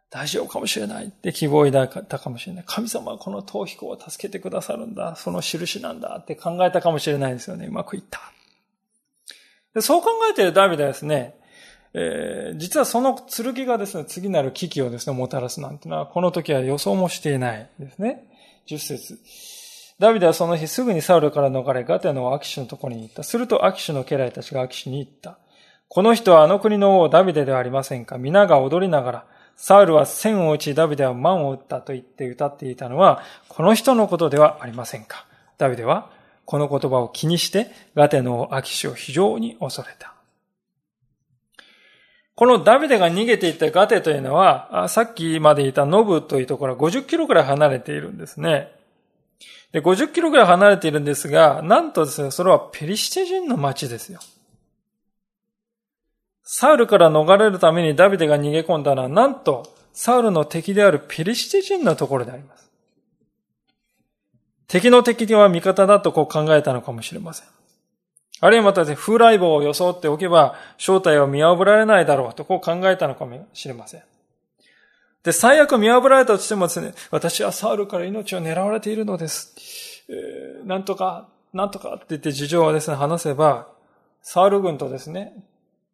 [0.09, 2.63] 大丈夫かもしれないって希望を抱いたかもしれない。
[2.65, 5.15] 神様はこの逃避行を助けてくださるんだ。
[5.15, 7.67] その印なんだって考えたかもしれないですよね。
[7.67, 8.21] うまくいった。
[9.73, 11.35] でそう考えているダビデはですね、
[11.93, 18.23] えー、実はその剣がですね、次なる危機をですね、もたらすなんてのは、この時は予想もしていないですね。
[18.67, 19.19] 10節
[19.99, 23.23] ダビデはその日すぐにサウルから逃れ、ガテのアキシのところに行った。
[23.23, 25.39] するとアキシの家来たちがアキシに言った。
[25.87, 29.25] この人はあの国の王ダビデではありませんか皆が踊りながら、
[29.57, 35.25] サウルは千を打ち、ダビデは万を打ったと言って歌っていたのは、この人のことではありませんか？
[35.57, 36.11] ダビデは
[36.45, 40.13] この言葉を気にして、ガテのアキシを非常に恐れた。
[42.35, 48.71] このダビデが逃げていったガテというのは、さっきまでいたノブというところは50キロくらい離れているんですね。
[49.71, 54.19] で、50キロくらい離れているんですが、なんとですね、それはペリシテ人の町ですよ。
[56.49, 62.71] サウルから逃れるためにダビデが逃げ込んだのは、なんと、サウルの敵であるペリシテ人のところであります。
[64.69, 67.47] 敵の敵では味方だとこう考えたのかもしれません。
[68.39, 74.03] あるいはまた、風来坊を装っておけば正体を見破られないだろうとこう考えたのかもしれません。
[75.23, 80.05] で、最悪見破られたとしてもですね、私はサウルから命を狙われているのです。
[80.07, 83.67] えー、なんとか、なんとかって言って事情をですね、話せば、
[84.21, 85.33] サウル軍とですね、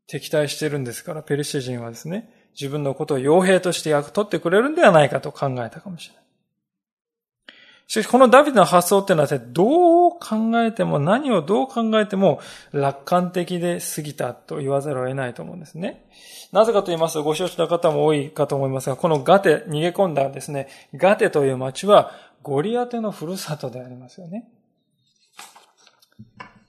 [0.07, 6.23] 敵対してるんですから、ペルシア人はですね、自分のことを傭兵として役取ってくれるんではないかと考えたかもしれない。
[7.87, 12.39] しかし、このダビデの発想っていうのは、どう考えても、何をどう考えても、
[12.71, 16.05] 楽観的で過ぎたと言わざるを得ないと思うんですね。
[16.51, 22.11] なぜかと言いますと、ご承知の方も多いかと思いますが、このガテ、逃げ込んだですね、ガテという町は、
[22.41, 24.49] ゴリアテのふるさとでありますよね。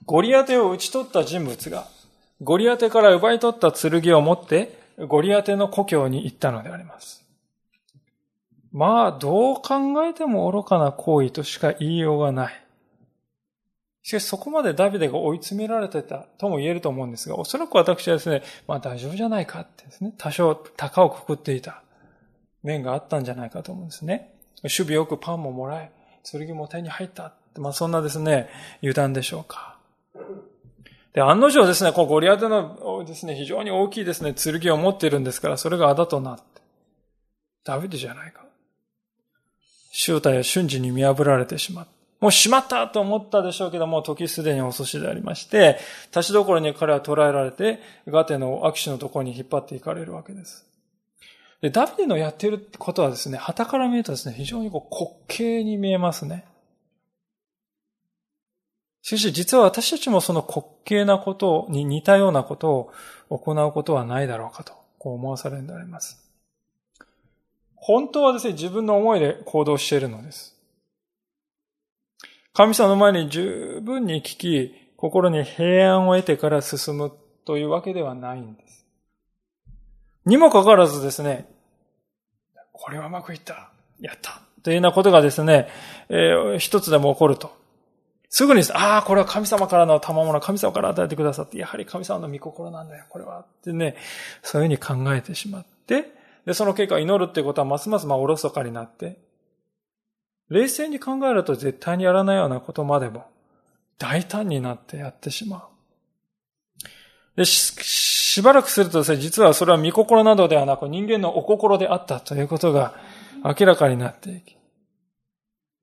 [0.05, 1.87] ゴリアテを討ち取った人物が、
[2.41, 7.25] ゴリアテから奪い取った剣を持って、ゴリアテの故郷に行ったのであります。
[8.71, 12.65] まあ、どう考えても愚かな行為としか言いようがない。
[14.03, 21.81] しかしそこまでダビデが追い詰められてたとも言えると思うんですが、おそらく私はですね、まあ大丈夫じゃないかってですね、多少高をくくっていた
[22.61, 24.33] 面があったんじゃないかと思うんですね。
[24.61, 25.91] 守備よくパンももらえ、
[26.29, 28.49] 剣も手に入った、まあそんなですね、
[28.81, 29.77] 油断でしょうか。
[31.15, 36.43] で、案の定ですね、こうゴリアテのですね、非常に大きいですね、剣を持っているんですから、それがあだとなって。
[37.63, 38.43] ダビデじゃないか。
[39.91, 41.91] 正体は瞬時に見破られてしまった。
[42.19, 50.65] もうしまったと思ったでしょうけども、時すでに遅しでありまして、立ちどころに彼は捕らえられて、ガテの握手のところに引っ張っていかれるわけです。
[51.61, 56.43] で、ダビデのやっていることはですね、旗から見るとですね、非常にこう滑稽に見えますね。
[59.05, 62.89] しかし実は私たちもその滑稽なことに似たようなこと
[63.29, 66.25] を行うことはないだろうかと、こう思わされるんであります。
[67.75, 70.57] 本当はですね、自分の思いで行動しているのです。
[72.53, 77.13] 神様の前に十分に聞き、心に平安を得てから進む
[77.45, 78.87] というわけではないんです。
[80.25, 81.47] にもかかわらずですね、
[82.71, 83.69] これはうまくいった。
[83.99, 84.41] やった。
[84.63, 85.67] というようなことがですね、
[86.09, 87.64] えー、一つでも起こると。
[88.29, 93.39] すぐに、ああ、これは神様からの賜物、神様から与えてくださって、やはり神様の御心なんだよ、これは。
[93.39, 93.95] ってね、
[94.41, 96.13] そういうふうに考えてしまって、
[96.45, 99.17] で、その結果祈るっていうことはますますまあおろそかになって、
[100.49, 103.25] 冷静に考えると絶対にやらないようなことまでも
[103.97, 105.61] 大胆になってやってしまう。
[107.35, 112.95] で、し、しばらくするとですね、実はそれは見心などではなく人間のお心であったということが
[113.43, 114.54] 明らかになっていき。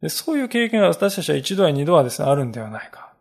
[0.02, 3.12] でそういう経験が私たちは一度や二度はですね、あるんではないか。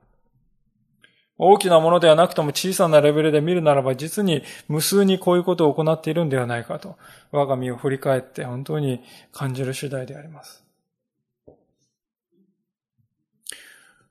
[1.38, 6.98] 大きなものではなくとも小さなレベルで見るならば実に無数にこういうことを行っているんではないかと、
[7.32, 9.02] 我が身を振り返って本当に
[9.32, 10.64] 感じる次第であります。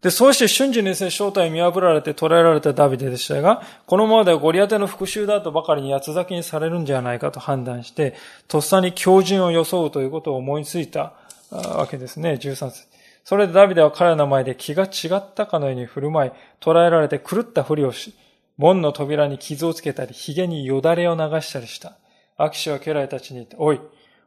[0.00, 8.14] で、そうして瞬時にですね、正体を見破られて捕らえられたダビデでしたが、このままではゴリアテの復讐だとばかりに八つ咲きにされるんじゃないかと判断して、
[8.48, 11.12] とっさに狂人を装うということを思いついた
[11.56, 12.86] わけですね、13節。
[13.24, 18.14] それでダビデは彼の前で気が違ったかのように振る舞い、捕らえられて狂ったふりをし、
[18.56, 21.96] 門の扉に傷をつけたり、髭によだれを流したりした。
[22.36, 23.80] アキシは家来たちに言って、おい、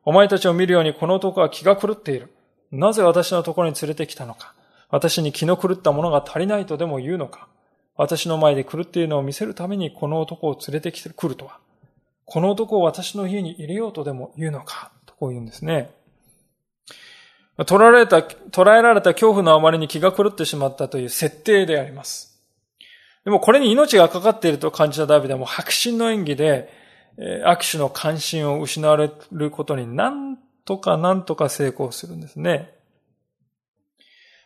[0.05, 2.31] お前たちを見るようにこの男は気が狂っている。
[2.71, 4.53] なぜ私のところに連れてきたのか。
[4.93, 7.47] 私に気の狂ったものが足りないとでも言うのか
[7.95, 11.59] 私の前で狂っているのを見せるためにこの男を連れてきてくるとは。
[12.25, 15.89] この男を私の家に入れようとでも言うのかとこう言うんですね。
[17.57, 22.41] 捕られた、捕らえられた恐怖のあまりに気が狂ってしまったという設定であります。
[23.25, 26.69] でもこれに命がかかっていると感じたダビデはもう白真の演技で、
[27.17, 32.73] 握手の関心を失われることに何とか何とか成功するんですね。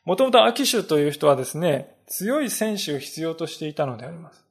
[0.04, 4.47] もともとアキシュという人はですね、強い戦士を必要としていたのであります。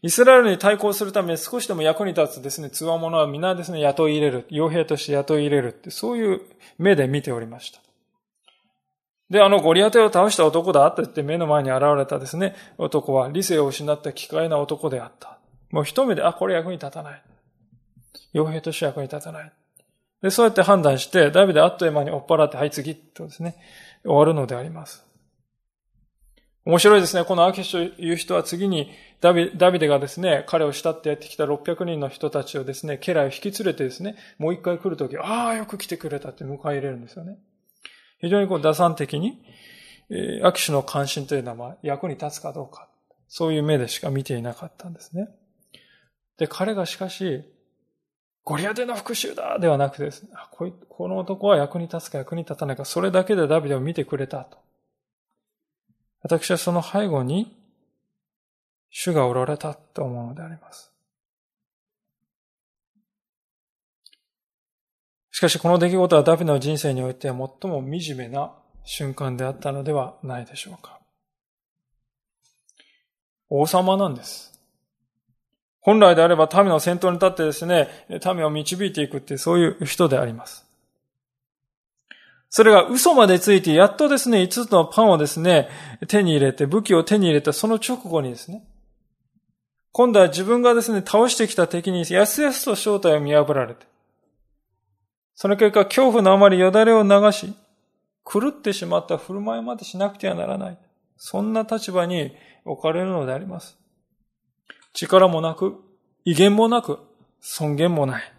[0.00, 6.40] イスラエルに対抗するため少しでも役に立つですね、強者は皆ですね、雇い入れる、傭兵として雇い入れるって、そういう
[6.78, 7.80] 目で見ておりました。
[9.28, 15.38] で、あのゴリアテを倒した男だって言って目の前に現れたですね、男は理性を失った奇怪な男であった。
[15.70, 17.22] もう一目で、あ、これ役に立たない。
[18.34, 19.52] 傭兵として役に立たない。
[20.22, 23.56] で、そうやって判断して、ダビデあっという間に追っ払って、はい、次、とですね、
[24.02, 25.07] 終わるのであります。
[26.68, 27.24] 面白いですね。
[27.24, 28.90] このアキシュという人は次に
[29.22, 37.38] ダビデがですね、彼を慕ってやってきた600人の人たちをですね、家来を引き連れてですね、もう一回来るとき、ああ、よく来てくれたって迎え入れるんですよね。
[38.20, 39.42] 非常にこう打算的に、
[40.10, 42.86] えー、アキシの関心というのは役に立つかどうか、
[43.28, 45.30] そういう目でしか見ていなかったんですね。
[46.36, 47.44] で、彼がしかし、
[48.44, 50.28] ゴリアテの復讐だではなくてですね、
[50.90, 54.67] この男は役に立つか役に立たないか、それだけでダビデを見てくれたと。
[56.22, 57.56] 私はその背後に、
[58.90, 60.92] 主がおられたと思うのであります。
[65.30, 68.52] しかしこの出来事はダビデの人生において最も惨めな
[68.82, 70.98] 瞬間であったのではないでしょうか。
[73.48, 74.60] 王様なんです。
[75.80, 77.88] 本来であれば民の先頭に立ってですね、
[78.34, 80.67] 民を導いていくってそういう人であります。
[82.50, 85.68] それが嘘までついて、やっとですね、5つのパンをですね、
[86.08, 88.64] 手に入れて、武器を手に入れたその直後にですね、
[89.92, 93.86] 今度は自分がですね、倒してきた敵にやすやすと正体を見破られて、
[95.34, 97.54] その結果、恐怖のあまりよだれを流し、
[98.24, 100.78] 狂ってしまった振る舞いまでしなくてはならない。
[101.16, 102.32] そんな立場に
[102.64, 103.78] 置かれるのであります。
[104.92, 105.76] 力もなく、
[106.24, 106.98] 威厳もなく、
[107.40, 108.32] 尊厳もない。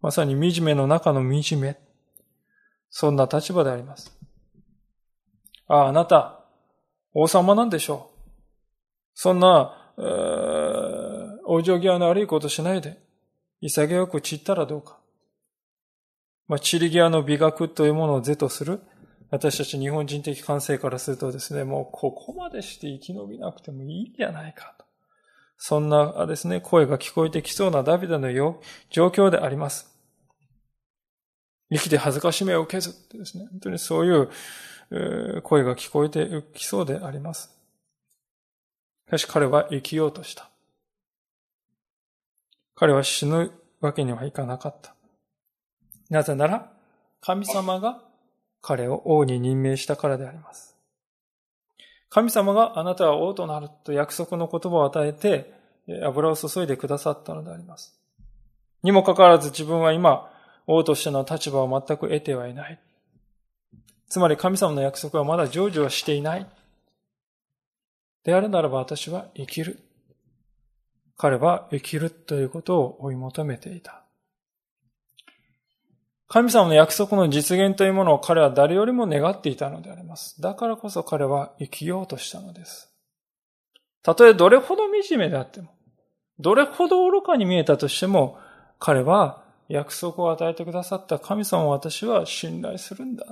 [0.00, 1.76] まさに惨めの中の惨め。
[2.94, 4.12] そんな立場であります。
[5.66, 6.44] ああ、あなた、
[7.14, 8.20] 王様なんでしょう。
[9.14, 13.02] そんな、えー、お嬢際の悪いことしないで、
[13.62, 14.98] 潔く散ったらどうか。
[16.46, 18.80] まあ、散り際の美学というものを是とする、
[19.30, 24.84] 私たち日本人的感性からするとですね、もうここまでして生き延びなくてもいいんじゃないかと。
[25.56, 28.30] そんなですね、声が聞こえてきそうなダビデの
[28.90, 29.91] 状況であります。
[31.72, 37.50] 生きて恥ずかしめを受けずってですね、本当にそういう声が聞こえてきそうであります。
[39.06, 40.50] しかし彼は生きようとした。
[42.74, 44.94] 彼は死ぬわけにはいかなかった。
[46.10, 46.72] なぜなら、
[47.20, 48.02] 神様が
[48.60, 50.76] 彼を王に任命したからであります。
[52.10, 55.54] 神様があなたは王となると約束の言葉を与えて、
[56.04, 57.98] 油を注いでくださったのであります。
[58.82, 60.31] にもかかわらず自分は今、
[60.66, 62.78] 王としての立場を全く得てはいない。
[64.08, 66.46] つまり神様の約束はまだ成就はしていない。
[68.24, 69.78] であるならば私は生きる。
[71.16, 74.02] 彼は生きるということを追い求めていた。
[76.28, 80.40] 神様の約束の実現というものを彼は誰よりも願っていたのであります。
[80.40, 82.90] だからこそ彼は生きようとしたのです。
[84.02, 85.74] たとえどれほど惨めであっても、
[86.38, 88.38] どれほど愚かに見えたとしても、
[88.78, 89.41] 彼は
[89.72, 93.24] 約束を与えてくださった神様を私は信頼するんだ。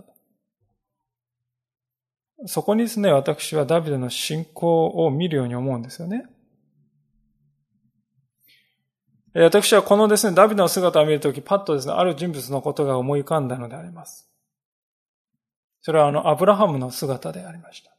[2.46, 6.24] そこにですね、私はダビデの信仰を見るように思うんですよね。
[9.34, 14.26] 私はこのですね、ダビデの姿を見るとき、パッとですね、ある人物のことが思い浮かんだのであります。
[15.82, 17.90] それはあの、アブラハムの姿でありました。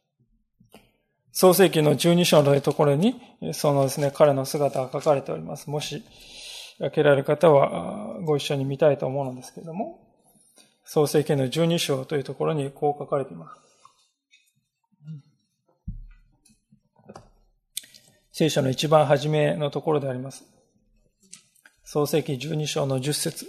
[1.30, 3.20] 創世記の12章のところに、
[3.52, 5.70] そのですね、彼の姿が書かれております。
[5.70, 6.02] もし、
[6.78, 10.00] 開けられる方はご一緒に見たいと思うのですけれども、
[10.84, 13.62] 創世記の12章というところにこう書かれています。
[18.32, 20.44] 聖書の一番初めのところであります。
[21.84, 23.46] 創世記12章の10節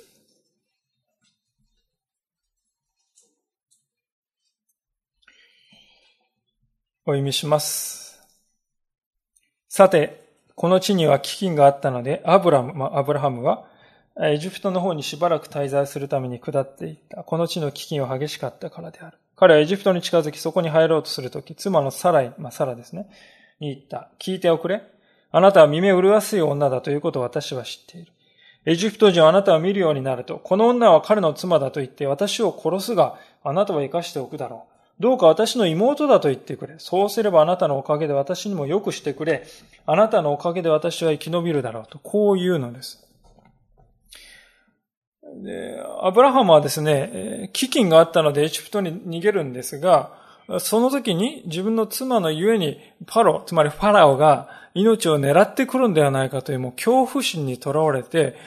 [7.05, 8.21] お読みします。
[9.67, 10.22] さて、
[10.55, 13.65] この地には飢饉があったので、アブラム、まあ、アブラハムは、
[14.21, 17.23] エジプトの方にしばらく滞在するために下っていった。
[17.23, 19.17] この地の飢饉は激しかったからである。
[19.35, 23.09] 彼はエジプトに近づき、そこに入ろうとするとき、妻のサライ、まあ、サラですね、
[23.59, 24.11] に言った。
[24.19, 24.83] 聞いておくれ。
[25.31, 28.11] あなたは耳を麗しい女だということを私は知っている。
[28.65, 34.72] エジプト人はあなたを見るようになると、この女は彼の妻だと言って私を殺すが、あなたは生かしておくだろう。
[35.03, 36.75] どうか私の妹だと言ってくれ。
[36.77, 39.45] そうすればあなたのおかげで私にもよくしてくれ。
[39.85, 43.05] あなたのおかげで私は生き延びるだろうと、こう言うのです。
[45.43, 50.13] でアブラハムはですね、飢饉があったのでエジプトに逃げるんですが、
[50.59, 58.37] その時に自分の妻のゆえにパロ、つまりファラオが命を狙ってくるんではないかというもう恐怖心にとらわれて、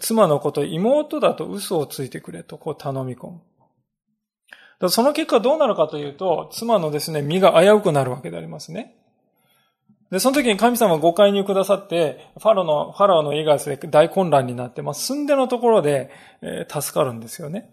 [0.00, 3.40] 妻のこと妹だと嘘をついてくれとこう頼み込む。
[4.88, 8.96] その結果どうなるかというと、妻のですね、身が危うくなるわけでありますね。
[10.10, 16.10] で、その時に神様は誤解にくださって、ファロの、ファラオの家がですね、大混乱になって、まあ、住んでのところで、
[16.42, 17.70] えー、助かるんですよね。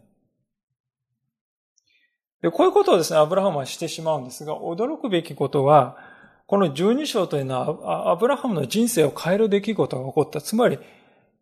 [2.41, 5.97] で、こういうことをですね、アブラハムはしてしまうんですが、驚くべきことは、
[6.45, 10.39] この十二章というのは、アブラハムの人生を変える出来事が起こった。
[10.39, 10.77] つまり、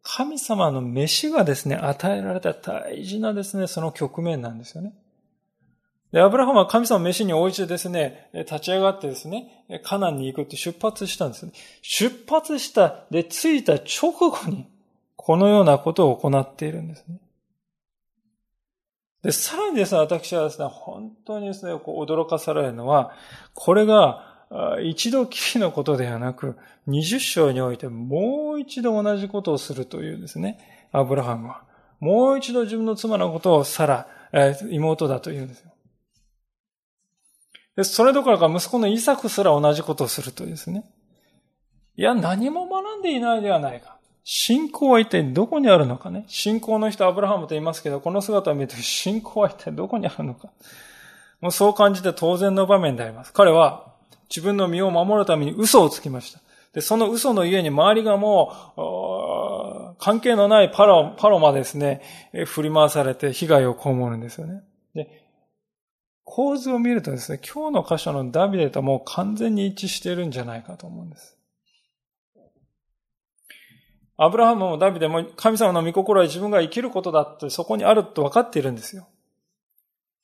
[0.02, 4.94] 神様の飯がですね、与えられた大事なですね、その局面なんですよね。
[6.12, 11.52] で、アブラハムは神様の飯に応じてですね、立ち上がってですね、カナンに行くって出発したんですね。
[11.82, 14.68] 出発した、で、着いた直後に、
[15.16, 17.20] このようなことを行っているんですね。
[19.24, 23.12] で、さらにですね、私はですね、本当にですね、こう驚かされるのは、
[23.54, 24.46] これが
[24.84, 26.56] 一度きりのことではなく、
[26.88, 31.64] 20章においてもう一度同じことをするというですね、アブラハムは。
[32.00, 34.08] もう一度自分の妻のことをサラ、
[34.70, 35.72] 妹だと言うんですよ。
[37.84, 40.86] それどころか息子のイサクすら同じことをするとですね。
[41.98, 43.98] いや、何も学んでいないではないか。
[44.24, 46.26] 信仰は一体どこにあるのかね。
[46.28, 50.50] 信仰の人アブラハムと言いますけど、この姿を見ると信仰は一体どこにあるのか。
[51.42, 53.34] もうそう感じて当然の場面であります。
[53.34, 53.86] 彼は
[54.30, 56.40] 自分の身を守るために嘘をつきました。
[56.74, 62.02] で、その嘘の家に周りがもう、関係のないパロ、パロまでですね、
[62.46, 64.64] 振り回されて被害を被るんですよね。
[66.26, 71.38] 構図を見るとですね、今日の箇所のダビデともう完全に一致しているんじゃないかと思うんです。
[74.18, 79.08] アブラハムもダビデも神様の御心は自分が生きることだってそこにあると分かっているんですよ。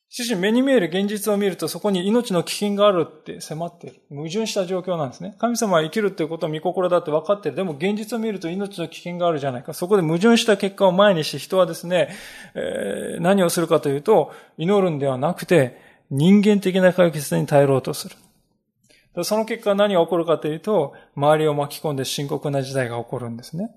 [0.08, 4.02] しかし目に見える現実を見るとそこに命の危険があるって迫っている。
[4.10, 5.36] 矛盾した状況なんですね。
[5.38, 7.56] 神様は生きるっていうことは御心だって分かっている。
[7.56, 9.72] でも現実を見ると命の危険があるじゃないか。
[9.72, 12.10] そこで矛盾した結果を前にして人はですね、
[12.54, 19.24] えー、何をするかというと、祈るんではなくて、人間的な解決に耐えろうとする。
[19.24, 23.74] その結果何が起こるかというと、周りを巻き込んで深刻な事態が起こるんですね。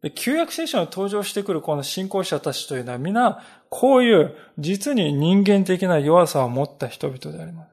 [0.00, 7.70] で、旧約聖書に登場してくるこの信仰者たちというのは皆、こういう実に人間的な弱さを持った人々であります。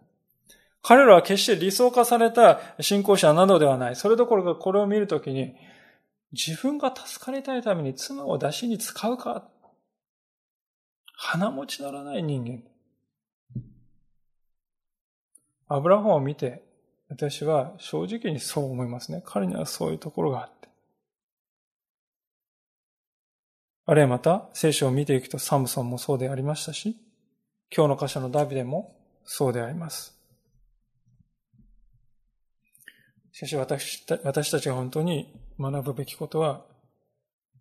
[0.82, 3.96] 彼らは決して理想化された信仰者などではない。
[3.96, 5.56] それどころかこれを見るときに、
[6.32, 9.48] 自分が助かりたいために妻を出しに使うか
[11.16, 12.64] 鼻持ちならない人間。
[15.68, 16.64] アブラハムを見て、
[17.10, 19.22] 私は正直にそう思いますね。
[19.26, 20.68] 彼にはそういうところがあって。
[23.86, 26.98] あるいはまた、聖書を見ていくとサムソンもそうでありましたし、
[27.76, 30.18] 今日の箇所のダビデもそうであります。
[33.32, 36.66] しかし私私たちが本当に学ぶべきことは、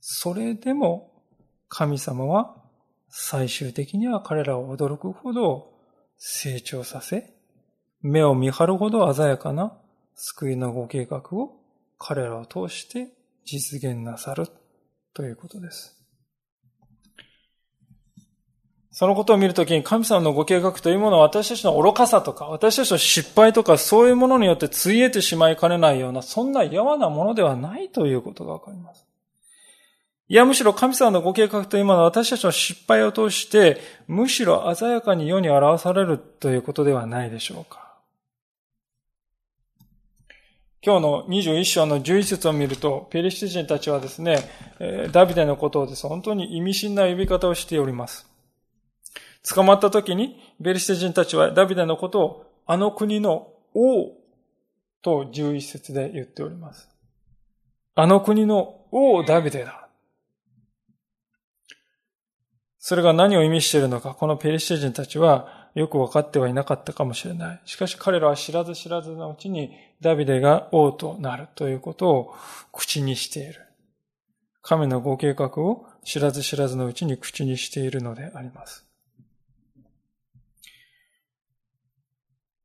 [0.01, 1.23] それでも
[1.69, 2.57] 神様は
[3.09, 5.75] 最終的には彼らを驚くほど
[6.17, 7.36] 成長させ、
[8.03, 9.72] 目を見張るほど鮮やかな
[10.14, 11.61] 救いのご計画を
[11.99, 13.09] 彼らを通して
[13.44, 14.49] 実現なさる
[15.14, 15.97] ということです。
[18.99, 29.05] そのことを見るときに神様のご計画というものは私たちの愚かさとか、私たちの失敗とか、そういうものによってついえてしまいかねないような、そんなやわなものではないということがわかります。
[30.28, 37.86] いや、むしろ神様のご計画というものは私たちの失敗を通して、むしろ鮮やかに世に表されるということではないでしょうか。
[40.83, 44.39] 今日の21章の11節を見ると、ペリシテ人たちはですね、
[45.11, 48.27] ダビデのことをです、本当に意味深な呼び方をしております。
[49.49, 54.12] 捕まった時に、ベリシテ人たちはダビデのことを、あの国の王
[55.03, 56.89] と11節で言っております。
[57.95, 59.89] あの国の王ダビデだ。
[62.79, 67.61] それが何を意味しているのか、このペリシテ人たちはよく分かってはいなかったかもしれない。
[67.66, 72.35] しかし彼らは知らず知らずのうちにダビデが王となるということを
[72.72, 73.61] 口にしている。
[74.62, 78.87] 神のご計画を知らず知らずのうちに口にしているのであります。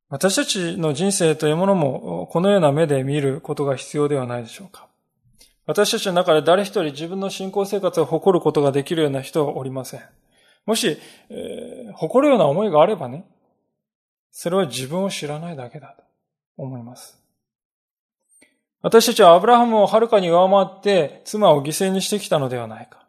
[0.08, 4.88] 私たちの人生というものもこのような目で見ることが必要ではないでしょうか。
[5.66, 10.00] 私たちの中で誰一人自分の信仰生活を誇ることができるような人はおりません。
[10.64, 10.96] もし、
[11.94, 13.24] 誇るような思いがあればね、
[14.30, 16.04] それは自分を知らないだけだと
[16.56, 17.18] 思います。
[18.80, 23.06] 私たちはアブラハムをはるかに上回って妻を犠牲にしてきたのではないか。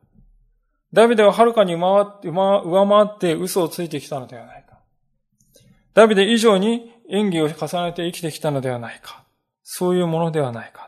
[0.92, 4.80] ダビデははるかに上回って嘘をついてきたのではないか。
[5.94, 9.24] ダビデ以上に演技を重ねて生きてきたのではないか。
[9.64, 10.84] そういうものではないか。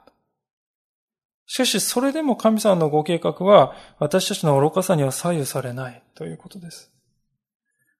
[1.48, 6.92] しかし、それでも神様のご計画は、私たちの愚かさには左右されないということです。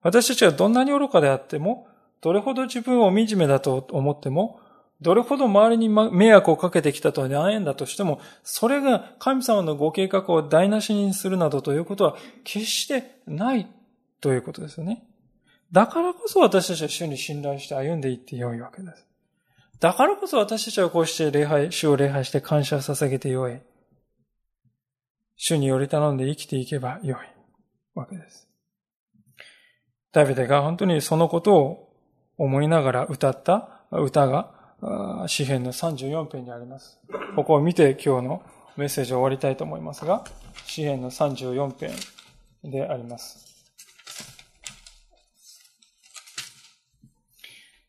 [0.06, 1.88] 私たちはどんなに愚かであっても、
[2.22, 4.60] どれほど自分を惨めだと思っても、
[5.02, 13.68] どれほど周りに迷惑をかけてきたとは悩んだとしても、それが神様のご計画を台無しにするなどということは決してない
[14.22, 15.08] ということですよね。
[15.72, 19.08] だからこそ私たちは主に信頼して歩んでいってよいわけです。
[19.80, 23.60] だからこそ私たちはこうして礼拝、主を礼拝して感謝を捧げてよい。
[25.36, 28.45] 主により頼んで生きていけばよいわけです。
[30.16, 31.94] ダビデが本当にそのことを
[32.38, 34.50] 思いながら歌った歌が
[35.28, 37.02] 詩篇の34編にあります。
[37.36, 38.42] ここを見て今日の
[38.78, 40.24] メッセージを終わりたいと思いますが、
[40.68, 41.92] 詩篇の34編
[42.64, 43.46] であります。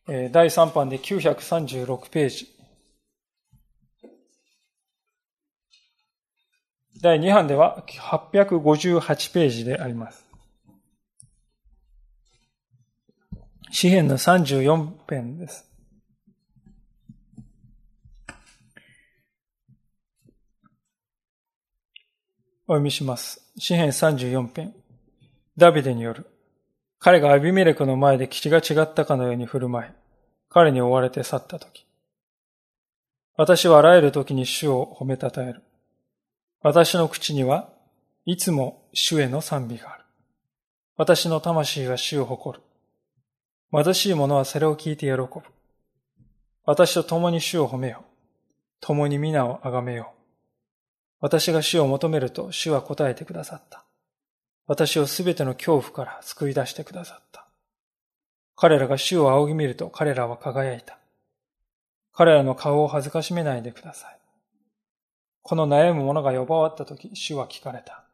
[0.08, 2.48] 第3版で936ページ。
[7.00, 10.25] 第2版では858ページであります。
[13.70, 15.68] 詩篇の34編です。
[22.68, 23.40] お読みします。
[23.58, 24.74] 詩篇34編。
[25.56, 26.26] ダビデによる。
[26.98, 29.92] 彼がアビメレクの前で口が違ったかのように振る舞い、
[30.48, 31.86] 彼に追われて去ったとき。
[33.36, 35.62] 私はあらゆる時に主を褒めたたえる。
[36.62, 37.68] 私の口には
[38.24, 40.04] いつも主への賛美がある。
[40.96, 42.65] 私の魂は主を誇る。
[43.72, 45.28] 貧しい者はそれを聞いて喜ぶ。
[46.64, 48.04] 私と共に主を褒めよ。
[48.80, 50.12] 共に皆をあがめよ。
[51.20, 53.84] 私が主を求めると主は答えてくださった。
[54.66, 57.46] 私をすべての恐怖から救い出してくださった。
[58.54, 60.98] 彼らが主を仰ぎ見ると彼らは輝いた。
[62.12, 64.18] 彼らの顔を恥ずかしめないでください。
[65.42, 68.04] この悩む者が呼ばわったとき、主は聞かれた。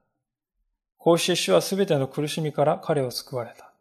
[0.99, 3.72] こうして主はすべての苦しみから彼を救われた。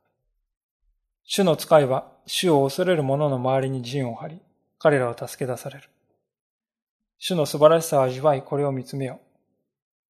[1.24, 4.42] 主の使いは主を恐れる者の周りに陣を張り、
[4.80, 5.90] 彼らを助け出される。
[7.18, 9.20] 主の素晴らしさを味わい、これを見つめよ。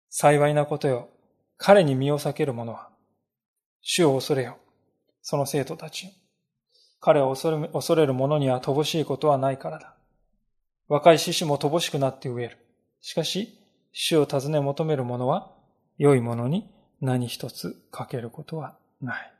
[0.09, 1.09] 幸いなことよ。
[1.57, 2.89] 彼に身を避ける者は、
[3.81, 4.57] 主を恐れよ。
[5.21, 6.11] その生徒たちよ。
[6.99, 9.95] 彼を恐れ恐れる者には乏しいことはないからだ。
[10.87, 12.57] 若い獅子も乏しくなって飢える。
[13.01, 13.57] しかし、
[13.91, 15.51] 主を尋ね求める者は、
[15.97, 16.69] 良いものに
[17.01, 19.33] 何一つかけることはない。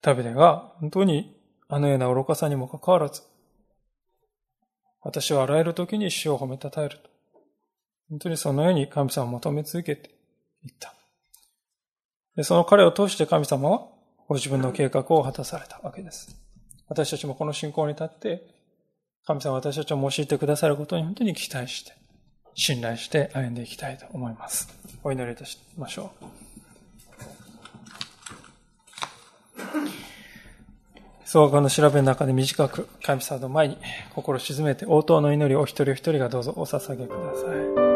[0.00, 1.36] ダビデが本当に
[1.68, 3.22] あのような愚かさにもかかわらず、
[5.02, 7.10] 私はあらゆる時に主を褒めたたえると。
[8.10, 10.10] 本当にそのように神様を求め続けて
[10.64, 10.94] いった。
[12.36, 13.88] でその彼を通して神様は
[14.28, 16.36] ご自分の計画を果たされたわけです。
[16.88, 18.42] 私たちもこの信仰に立って、
[19.26, 21.92] 神様は私たちを用いてくださることに本当に期待して、
[22.54, 24.68] 信頼して歩んでいきたいと思います。
[25.02, 26.47] お祈りいたしましょう。
[31.24, 33.76] 総合の調べの中で短く神様の前に
[34.14, 37.87] 心を静めて応答の祈りをお一人お一人がどうぞお捧げください。